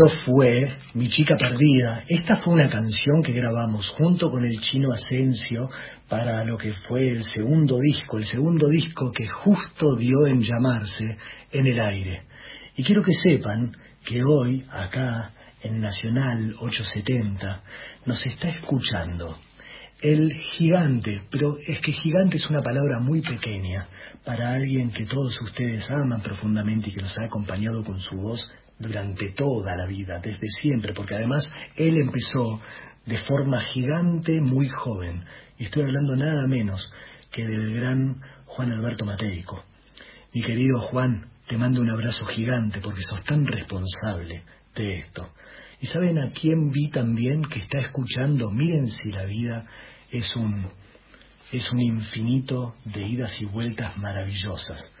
[0.00, 2.04] Esto fue Mi chica perdida.
[2.08, 5.68] Esta fue una canción que grabamos junto con el chino Asensio
[6.08, 11.18] para lo que fue el segundo disco, el segundo disco que justo dio en llamarse
[11.52, 12.22] En el aire.
[12.76, 15.32] Y quiero que sepan que hoy, acá
[15.62, 17.62] en Nacional 870,
[18.06, 19.36] nos está escuchando
[20.00, 23.86] el gigante, pero es que gigante es una palabra muy pequeña
[24.24, 28.50] para alguien que todos ustedes aman profundamente y que nos ha acompañado con su voz
[28.80, 32.60] durante toda la vida, desde siempre, porque además él empezó
[33.06, 35.24] de forma gigante muy joven,
[35.58, 36.90] y estoy hablando nada menos
[37.30, 39.62] que del gran Juan Alberto Mateico.
[40.32, 44.42] Mi querido Juan, te mando un abrazo gigante porque sos tan responsable
[44.74, 45.28] de esto.
[45.80, 48.50] ¿Y saben a quién vi también que está escuchando?
[48.50, 49.66] Miren si la vida
[50.10, 50.68] es un,
[51.52, 54.92] es un infinito de idas y vueltas maravillosas.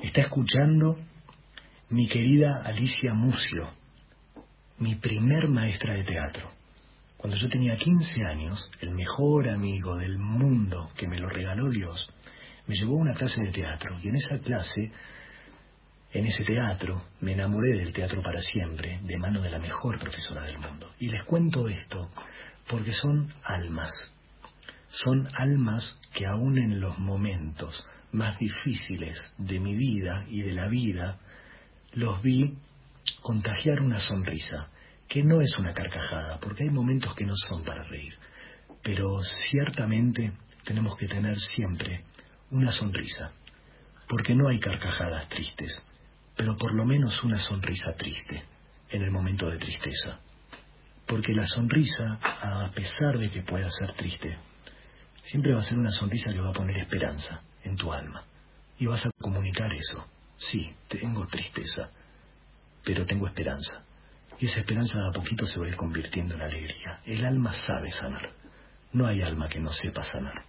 [0.00, 0.98] Está escuchando
[1.88, 3.70] mi querida Alicia Mucio,
[4.78, 6.50] mi primer maestra de teatro.
[7.16, 12.10] Cuando yo tenía 15 años, el mejor amigo del mundo que me lo regaló Dios,
[12.66, 14.90] me llevó a una clase de teatro y en esa clase,
[16.12, 20.42] en ese teatro, me enamoré del teatro para siempre, de mano de la mejor profesora
[20.42, 20.90] del mundo.
[20.98, 22.10] Y les cuento esto
[22.68, 23.92] porque son almas,
[24.88, 30.66] son almas que aún en los momentos más difíciles de mi vida y de la
[30.66, 31.20] vida,
[31.96, 32.54] los vi
[33.22, 34.68] contagiar una sonrisa,
[35.08, 38.14] que no es una carcajada, porque hay momentos que no son para reír,
[38.82, 40.32] pero ciertamente
[40.64, 42.04] tenemos que tener siempre
[42.50, 43.32] una sonrisa,
[44.08, 45.80] porque no hay carcajadas tristes,
[46.36, 48.44] pero por lo menos una sonrisa triste
[48.90, 50.20] en el momento de tristeza,
[51.06, 54.36] porque la sonrisa, a pesar de que pueda ser triste,
[55.22, 58.22] siempre va a ser una sonrisa que va a poner esperanza en tu alma,
[58.78, 60.06] y vas a comunicar eso
[60.38, 61.90] Sí, tengo tristeza,
[62.84, 63.84] pero tengo esperanza.
[64.38, 67.00] Y esa esperanza de a poquito se va a ir convirtiendo en alegría.
[67.06, 68.32] El alma sabe sanar.
[68.92, 70.44] No hay alma que no sepa sanar.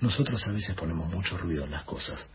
[0.00, 2.28] Nosotros a veces ponemos mucho ruido en las cosas,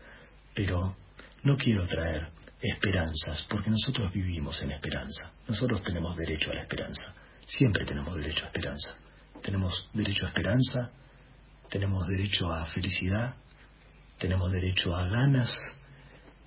[0.54, 0.96] pero
[1.42, 2.28] no quiero traer
[2.60, 5.32] esperanzas, porque nosotros vivimos en esperanza.
[5.48, 7.14] Nosotros tenemos derecho a la esperanza.
[7.46, 8.96] Siempre tenemos derecho a esperanza.
[9.42, 10.90] Tenemos derecho a esperanza,
[11.68, 13.34] tenemos derecho a felicidad,
[14.18, 15.52] tenemos derecho a ganas,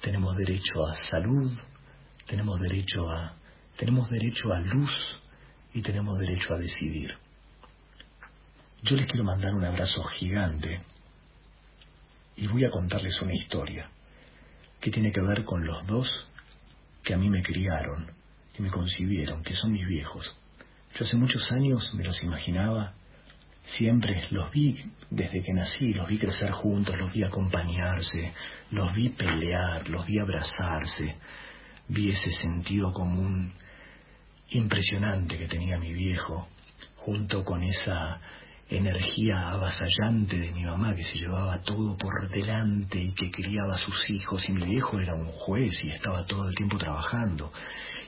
[0.05, 1.51] tenemos derecho a salud,
[2.27, 3.33] tenemos derecho a,
[3.75, 4.91] tenemos derecho a luz
[5.73, 7.11] y tenemos derecho a decidir.
[8.83, 10.79] Yo les quiero mandar un abrazo gigante
[12.35, 13.89] y voy a contarles una historia
[14.79, 16.27] que tiene que ver con los dos
[17.01, 18.05] que a mí me criaron,
[18.55, 20.37] que me concibieron, que son mis viejos.
[20.93, 22.93] Yo hace muchos años me los imaginaba
[23.65, 24.77] Siempre los vi
[25.09, 28.33] desde que nací, los vi crecer juntos, los vi acompañarse,
[28.71, 31.15] los vi pelear, los vi abrazarse,
[31.87, 33.53] vi ese sentido común
[34.49, 36.47] impresionante que tenía mi viejo,
[36.97, 38.19] junto con esa
[38.69, 43.77] energía avasallante de mi mamá que se llevaba todo por delante y que criaba a
[43.77, 44.47] sus hijos.
[44.49, 47.51] Y mi viejo era un juez y estaba todo el tiempo trabajando.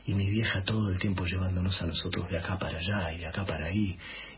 [0.05, 3.27] Y mi vieja todo el tiempo llevándonos a nosotros de acá para allá y de
[3.27, 3.97] acá para ahí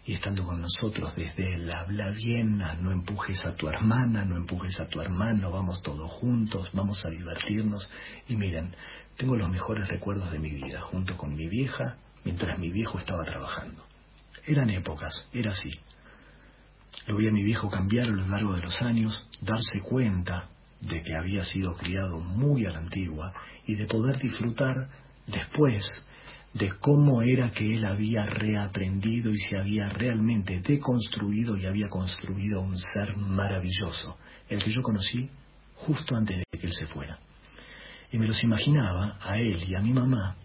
[0.09, 4.79] y estando con nosotros desde el habla bien, no empujes a tu hermana, no empujes
[4.79, 7.87] a tu hermano, vamos todos juntos, vamos a divertirnos.
[8.27, 8.75] Y miren,
[9.17, 13.23] tengo los mejores recuerdos de mi vida, junto con mi vieja, mientras mi viejo estaba
[13.23, 13.85] trabajando.
[14.47, 15.79] Eran épocas, era así.
[17.05, 20.49] Lo vi a mi viejo cambiar a lo largo de los años, darse cuenta
[20.81, 23.31] de que había sido criado muy a la antigua
[23.67, 24.89] y de poder disfrutar
[25.27, 25.85] después
[26.53, 32.61] de cómo era que él había reaprendido y se había realmente deconstruido y había construido
[32.61, 35.29] un ser maravilloso, el que yo conocí
[35.75, 37.19] justo antes de que él se fuera.
[38.11, 40.35] Y me los imaginaba a él y a mi mamá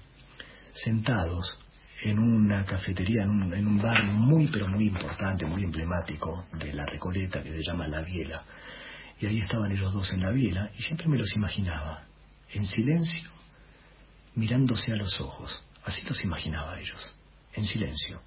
[0.74, 1.59] sentados
[2.02, 6.74] en una cafetería, en un, en un bar muy pero muy importante, muy emblemático de
[6.74, 8.42] la Recoleta que se llama La Biela.
[9.20, 12.02] Y ahí estaban ellos dos en la biela y siempre me los imaginaba,
[12.52, 13.30] en silencio,
[14.34, 17.14] mirándose a los ojos Así los imaginaba ellos,
[17.53, 18.20] en silencio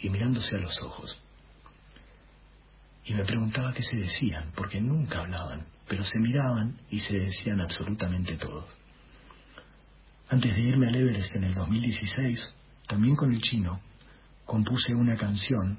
[0.00, 1.20] y mirándose a los ojos.
[3.04, 7.60] Y me preguntaba qué se decían, porque nunca hablaban, pero se miraban y se decían
[7.60, 8.66] absolutamente todo.
[10.28, 12.52] Antes de irme al Everest en el 2016,
[12.86, 13.80] también con el chino,
[14.44, 15.78] compuse una canción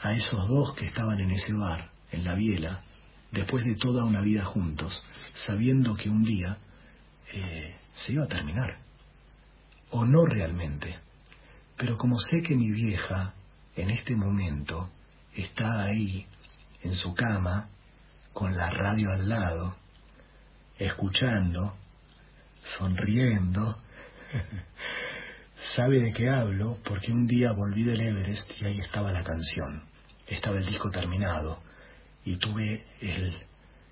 [0.00, 2.82] a esos dos que estaban en ese bar, en la biela,
[3.30, 5.02] después de toda una vida juntos,
[5.46, 6.58] sabiendo que un día
[7.32, 8.87] eh, se iba a terminar
[9.90, 10.98] o no realmente.
[11.76, 13.34] Pero como sé que mi vieja
[13.76, 14.90] en este momento
[15.34, 16.26] está ahí,
[16.82, 17.68] en su cama,
[18.32, 19.76] con la radio al lado,
[20.78, 21.76] escuchando,
[22.76, 23.78] sonriendo,
[25.76, 29.82] sabe de qué hablo porque un día volví del Everest y ahí estaba la canción.
[30.26, 31.62] Estaba el disco terminado
[32.24, 33.34] y tuve el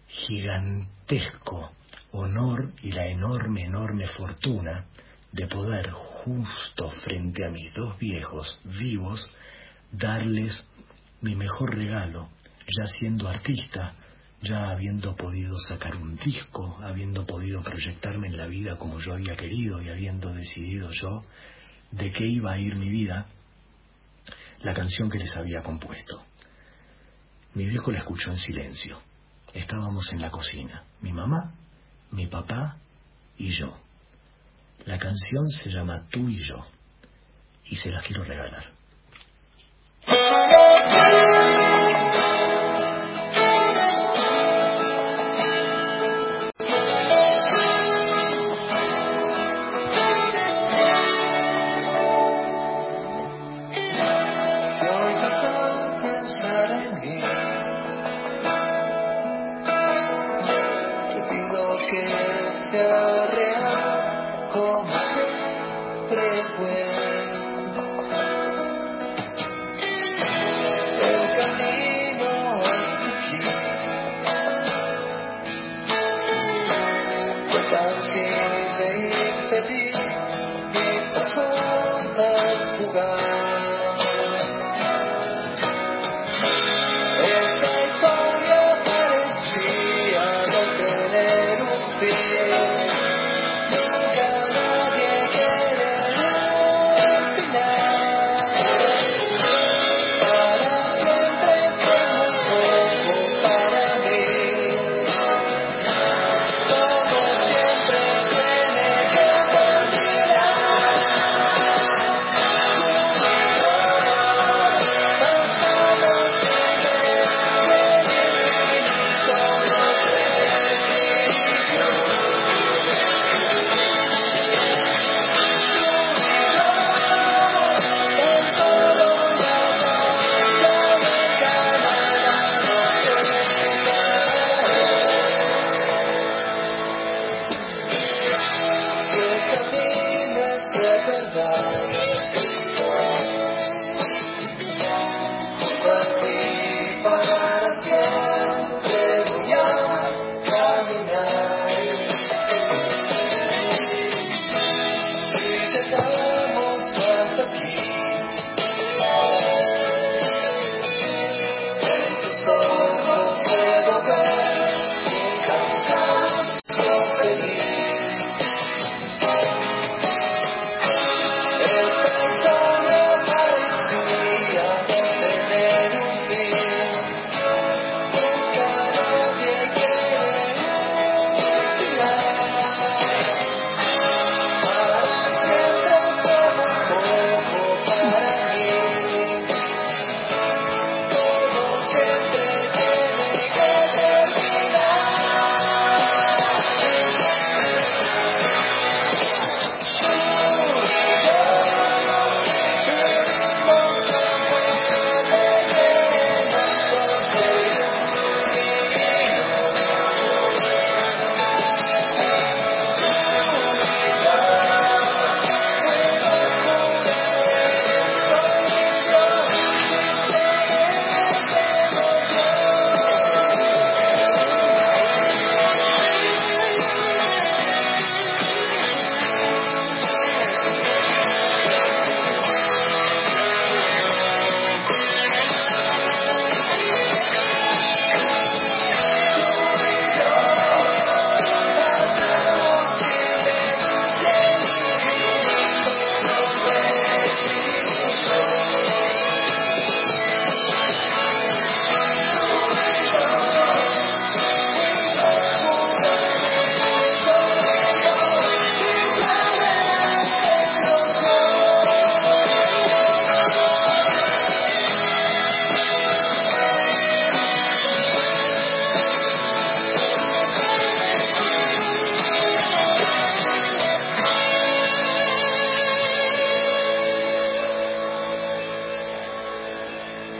[0.08, 1.72] gigantesco
[2.12, 4.86] honor y la enorme, enorme fortuna
[5.36, 9.28] de poder justo frente a mis dos viejos vivos
[9.92, 10.66] darles
[11.20, 12.30] mi mejor regalo,
[12.66, 13.92] ya siendo artista,
[14.40, 19.36] ya habiendo podido sacar un disco, habiendo podido proyectarme en la vida como yo había
[19.36, 21.22] querido y habiendo decidido yo
[21.90, 23.26] de qué iba a ir mi vida,
[24.60, 26.24] la canción que les había compuesto.
[27.54, 29.00] Mi viejo la escuchó en silencio.
[29.52, 31.54] Estábamos en la cocina, mi mamá,
[32.10, 32.78] mi papá
[33.36, 33.85] y yo.
[34.86, 36.64] La canción se llama Tú y yo
[37.64, 38.72] y se las quiero regalar.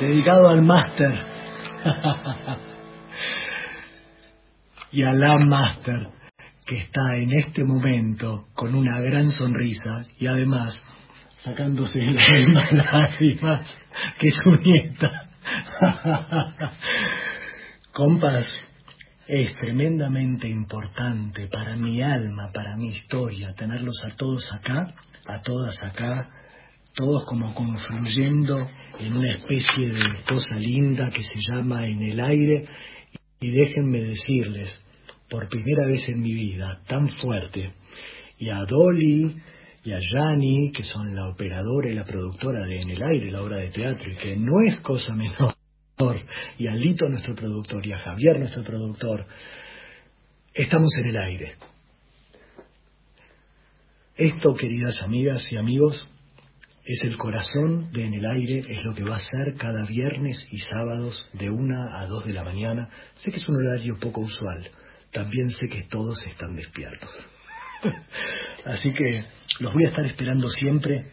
[0.07, 1.19] Dedicado al máster
[4.93, 6.09] y a la máster
[6.65, 10.79] que está en este momento con una gran sonrisa y además
[11.45, 13.77] sacándose las mismas lágrimas
[14.19, 15.29] que su nieta.
[17.93, 18.47] Compas,
[19.29, 24.93] es tremendamente importante para mi alma, para mi historia, tenerlos a todos acá,
[25.27, 26.29] a todas acá,
[26.97, 28.69] todos como confluyendo
[28.99, 32.67] en una especie de cosa linda que se llama en el aire.
[33.39, 34.81] Y déjenme decirles,
[35.29, 37.75] por primera vez en mi vida, tan fuerte,
[38.39, 39.37] y a Dolly
[39.85, 43.43] y a Yani, que son la operadora y la productora de En el Aire, la
[43.43, 45.55] obra de teatro, y que no es cosa menor,
[46.59, 49.27] y a Lito, nuestro productor, y a Javier, nuestro productor,
[50.53, 51.55] estamos en el aire.
[54.17, 56.07] Esto, queridas amigas y amigos,
[56.87, 60.47] es el corazón de En el Aire, es lo que va a ser cada viernes
[60.53, 62.89] y sábados de una a dos de la mañana.
[63.17, 64.71] Sé que es un horario poco usual,
[65.13, 67.11] también sé que todos están despiertos.
[68.65, 69.25] Así que
[69.59, 71.11] los voy a estar esperando siempre.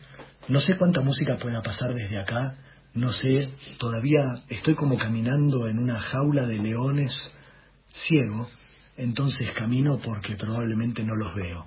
[0.48, 2.56] No sé cuánta música pueda pasar desde acá,
[2.94, 3.50] no sé,
[3.80, 7.12] todavía estoy como caminando en una jaula de leones
[7.92, 8.48] ciego,
[8.96, 11.66] entonces camino porque probablemente no los veo.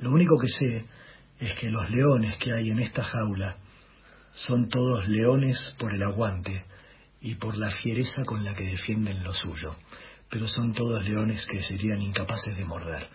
[0.00, 0.84] Lo único que sé
[1.38, 3.56] es que los leones que hay en esta jaula
[4.32, 6.64] son todos leones por el aguante
[7.20, 9.76] y por la fiereza con la que defienden lo suyo,
[10.30, 13.08] pero son todos leones que serían incapaces de morder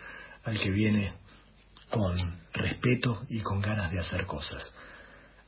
[0.44, 1.14] al que viene
[1.90, 2.18] con
[2.54, 4.74] respeto y con ganas de hacer cosas.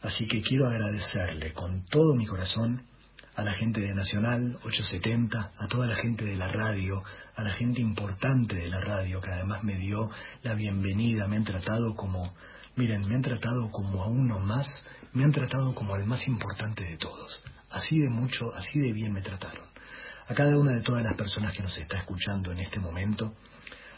[0.01, 2.86] Así que quiero agradecerle con todo mi corazón
[3.36, 7.03] a la gente de Nacional 870, a toda la gente de la radio,
[7.36, 10.11] a la gente importante de la radio que además me dio
[10.43, 12.34] la bienvenida, me han tratado como,
[12.76, 14.67] miren, me han tratado como a uno más,
[15.13, 17.41] me han tratado como al más importante de todos.
[17.69, 19.65] Así de mucho, así de bien me trataron.
[20.28, 23.36] A cada una de todas las personas que nos está escuchando en este momento,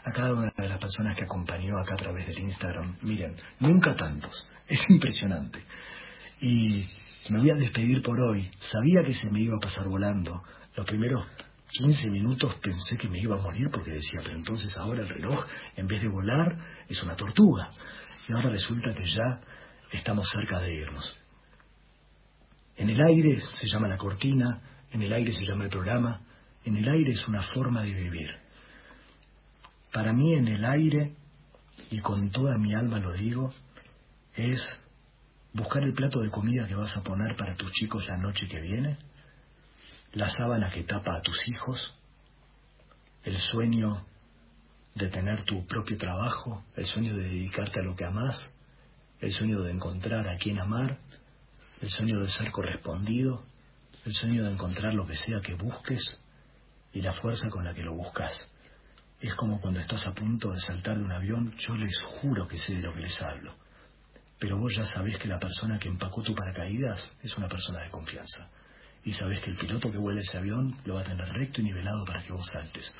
[0.04, 3.94] a cada una de las personas que acompañó acá a través del Instagram, miren, nunca
[3.94, 5.62] tantos, es impresionante.
[6.40, 6.86] Y
[7.28, 8.50] me voy a despedir por hoy.
[8.58, 10.42] Sabía que se me iba a pasar volando.
[10.76, 11.26] Los primeros
[11.68, 15.44] 15 minutos pensé que me iba a morir porque decía, pero entonces ahora el reloj,
[15.76, 16.56] en vez de volar,
[16.88, 17.70] es una tortuga.
[18.28, 19.40] Y ahora resulta que ya
[19.92, 21.16] estamos cerca de irnos.
[22.76, 24.60] En el aire se llama la cortina,
[24.90, 26.20] en el aire se llama el programa,
[26.64, 28.30] en el aire es una forma de vivir.
[29.92, 31.14] Para mí en el aire,
[31.90, 33.54] y con toda mi alma lo digo,
[34.34, 34.60] es
[35.52, 38.60] buscar el plato de comida que vas a poner para tus chicos la noche que
[38.60, 38.98] viene,
[40.12, 41.94] la sábana que tapa a tus hijos,
[43.24, 44.04] el sueño
[44.96, 48.52] de tener tu propio trabajo, el sueño de dedicarte a lo que amas,
[49.20, 50.98] el sueño de encontrar a quien amar,
[51.80, 53.44] el sueño de ser correspondido,
[54.04, 56.18] el sueño de encontrar lo que sea que busques
[56.92, 58.48] y la fuerza con la que lo buscas.
[59.20, 62.58] Es como cuando estás a punto de saltar de un avión, yo les juro que
[62.58, 63.54] sé de lo que les hablo
[64.38, 67.90] pero vos ya sabés que la persona que empacó tu paracaídas es una persona de
[67.90, 68.50] confianza.
[69.04, 71.64] Y sabés que el piloto que vuela ese avión lo va a tener recto y
[71.64, 72.92] nivelado para que vos saltes.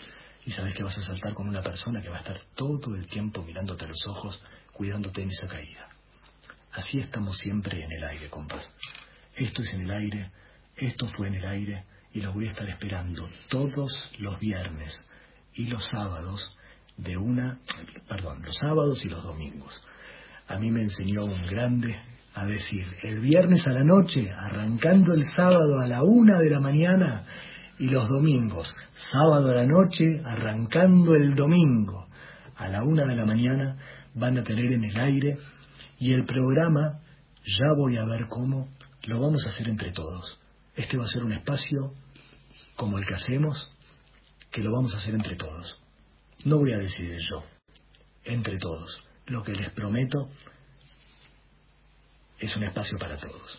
[0.46, 3.06] Y sabés que vas a saltar con una persona que va a estar todo el
[3.06, 4.40] tiempo mirándote a los ojos,
[4.72, 5.88] cuidándote en esa caída.
[6.72, 8.72] Así estamos siempre en el aire, compás.
[9.34, 10.30] Esto es en el aire,
[10.76, 14.98] esto fue en el aire, y los voy a estar esperando todos los viernes
[15.52, 16.56] y los sábados
[16.96, 17.58] de una,
[18.08, 19.84] perdón, los sábados y los domingos
[20.48, 21.96] a mí me enseñó un grande
[22.34, 26.60] a decir, el viernes a la noche, arrancando el sábado a la una de la
[26.60, 27.24] mañana
[27.78, 28.74] y los domingos,
[29.12, 32.06] sábado a la noche, arrancando el domingo
[32.56, 33.76] a la una de la mañana,
[34.14, 35.38] van a tener en el aire
[35.98, 37.00] y el programa,
[37.44, 38.68] ya voy a ver cómo,
[39.02, 40.38] lo vamos a hacer entre todos.
[40.74, 41.92] Este va a ser un espacio
[42.76, 43.70] como el que hacemos,
[44.50, 45.78] que lo vamos a hacer entre todos.
[46.44, 47.44] No voy a decidir yo,
[48.24, 50.30] entre todos lo que les prometo
[52.38, 53.58] es un espacio para todos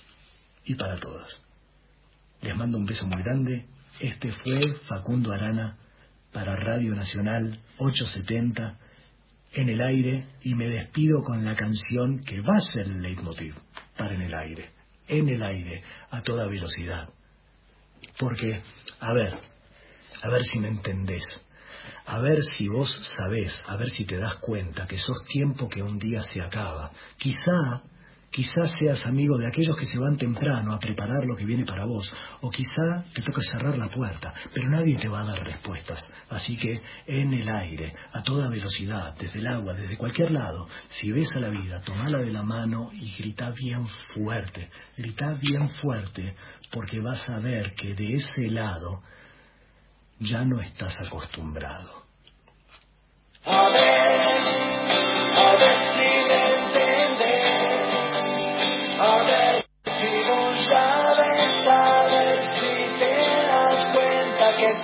[0.65, 1.41] y para todas.
[2.41, 3.65] Les mando un beso muy grande.
[4.00, 5.78] Este fue Facundo Arana
[6.32, 8.78] para Radio Nacional 870
[9.54, 13.56] en el aire y me despido con la canción que va a ser el leitmotiv
[13.98, 14.72] para en el aire,
[15.08, 17.10] en el aire, a toda velocidad.
[18.20, 18.62] Porque,
[19.00, 19.39] a ver,
[20.22, 21.26] a ver si me entendés
[22.08, 25.84] a ver si vos sabés, a ver si te das cuenta que sos tiempo que
[25.84, 26.91] un día se acaba.
[27.18, 27.82] Quizá,
[28.32, 31.86] quizá seas amigo de aquellos que se van temprano a preparar lo que viene para
[31.86, 32.11] vos,
[32.41, 36.11] o quizá te toca cerrar la puerta, pero nadie te va a dar respuestas.
[36.30, 41.11] Así que en el aire, a toda velocidad, desde el agua, desde cualquier lado, si
[41.11, 46.36] ves a la vida, tomala de la mano y grita bien fuerte, grita bien fuerte,
[46.71, 49.01] porque vas a ver que de ese lado
[50.19, 52.05] ya no estás acostumbrado.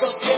[0.02, 0.33] just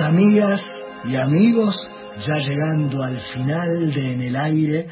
[0.00, 0.60] Amigas
[1.04, 1.74] y amigos,
[2.24, 4.86] ya llegando al final de En el Aire,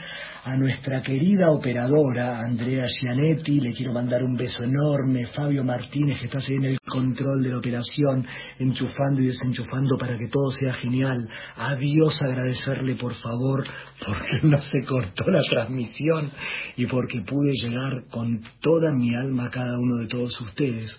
[0.45, 6.27] a nuestra querida operadora Andrea Gianetti, le quiero mandar un beso enorme, Fabio Martínez, que
[6.27, 8.27] está ahí en el control de la operación,
[8.59, 11.19] enchufando y desenchufando para que todo sea genial.
[11.57, 13.65] Adiós, agradecerle por favor,
[14.05, 16.33] porque no se cortó la transmisión
[16.77, 20.99] y porque pude llegar con toda mi alma a cada uno de todos ustedes,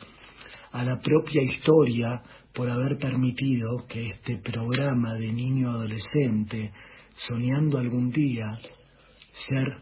[0.72, 2.22] a la propia historia
[2.58, 6.74] por haber permitido que este programa de niño adolescente,
[7.16, 8.58] soñando algún día
[9.32, 9.78] ser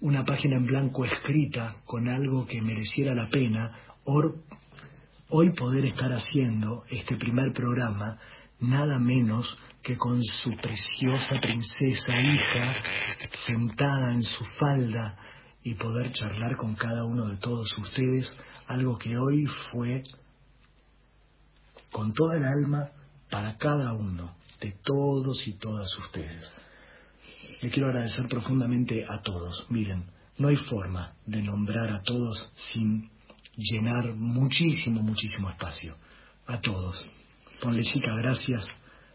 [0.00, 3.78] una página en blanco escrita con algo que mereciera la pena,
[5.28, 8.18] hoy poder estar haciendo este primer programa
[8.60, 12.76] nada menos que con su preciosa princesa hija
[13.44, 15.18] sentada en su falda
[15.62, 18.34] y poder charlar con cada uno de todos ustedes,
[18.68, 20.02] algo que hoy fue
[21.94, 22.88] con toda el alma
[23.30, 26.52] para cada uno de todos y todas ustedes.
[27.62, 29.64] Le quiero agradecer profundamente a todos.
[29.70, 30.04] Miren,
[30.38, 33.08] no hay forma de nombrar a todos sin
[33.56, 35.96] llenar muchísimo, muchísimo espacio.
[36.48, 37.00] A todos.
[37.62, 38.66] Ponle chica, gracias.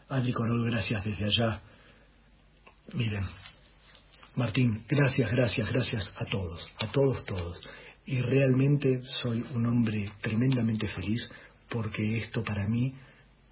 [0.08, 1.62] Adri Corol, gracias desde allá.
[2.94, 3.26] Miren,
[4.36, 7.60] Martín, gracias, gracias, gracias a todos, a todos, todos.
[8.06, 11.30] Y realmente soy un hombre tremendamente feliz
[11.70, 12.96] porque esto para mí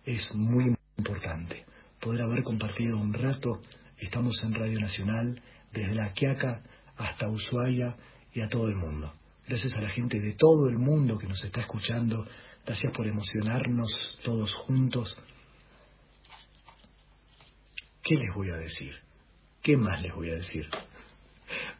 [0.06, 1.66] es muy importante.
[2.00, 3.62] Poder haber compartido un rato,
[3.98, 5.42] estamos en Radio Nacional,
[5.72, 6.62] desde La Quiaca
[6.96, 7.96] hasta Ushuaia
[8.34, 9.14] y a todo el mundo.
[9.48, 12.28] Gracias a la gente de todo el mundo que nos está escuchando,
[12.66, 15.18] gracias por emocionarnos todos juntos.
[18.04, 18.94] ¿Qué les voy a decir?
[19.62, 20.68] ¿Qué más les voy a decir?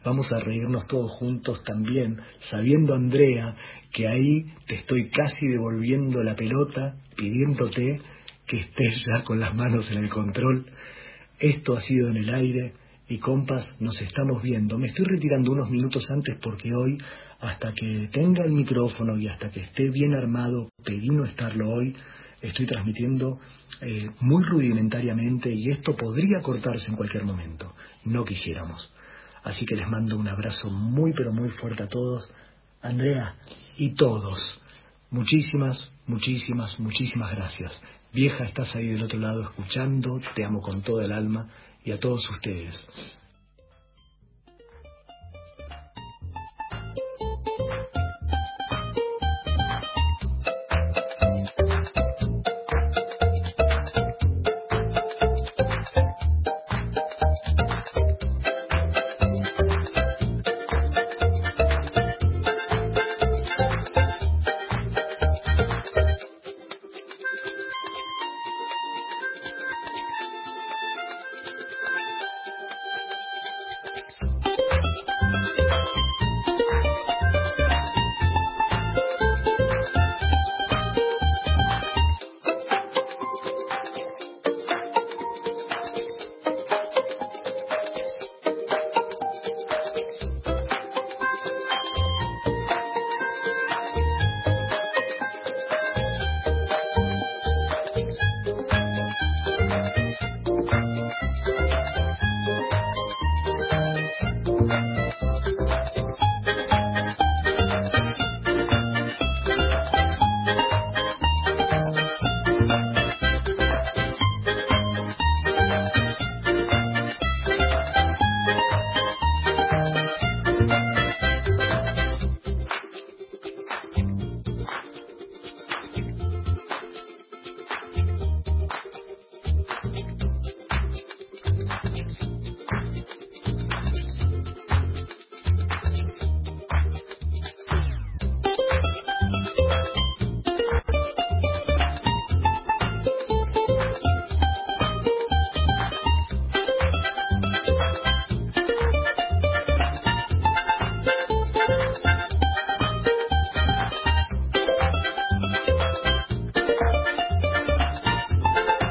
[0.04, 2.18] Vamos a reírnos todos juntos también,
[2.50, 3.54] sabiendo, Andrea,
[3.92, 8.00] que ahí te estoy casi devolviendo la pelota, pidiéndote
[8.46, 10.66] que estés ya con las manos en el control.
[11.38, 12.72] Esto ha sido en el aire
[13.08, 14.78] y compas, nos estamos viendo.
[14.78, 16.98] Me estoy retirando unos minutos antes porque hoy,
[17.40, 21.94] hasta que tenga el micrófono y hasta que esté bien armado, pedí no estarlo hoy,
[22.40, 23.38] estoy transmitiendo
[23.80, 27.74] eh, muy rudimentariamente y esto podría cortarse en cualquier momento.
[28.04, 28.92] No quisiéramos.
[29.48, 32.30] Así que les mando un abrazo muy, pero muy fuerte a todos.
[32.82, 33.34] Andrea
[33.78, 34.38] y todos.
[35.10, 37.80] Muchísimas, muchísimas, muchísimas gracias.
[38.12, 41.48] Vieja, estás ahí del otro lado escuchando, te amo con toda el alma
[41.82, 42.74] y a todos ustedes.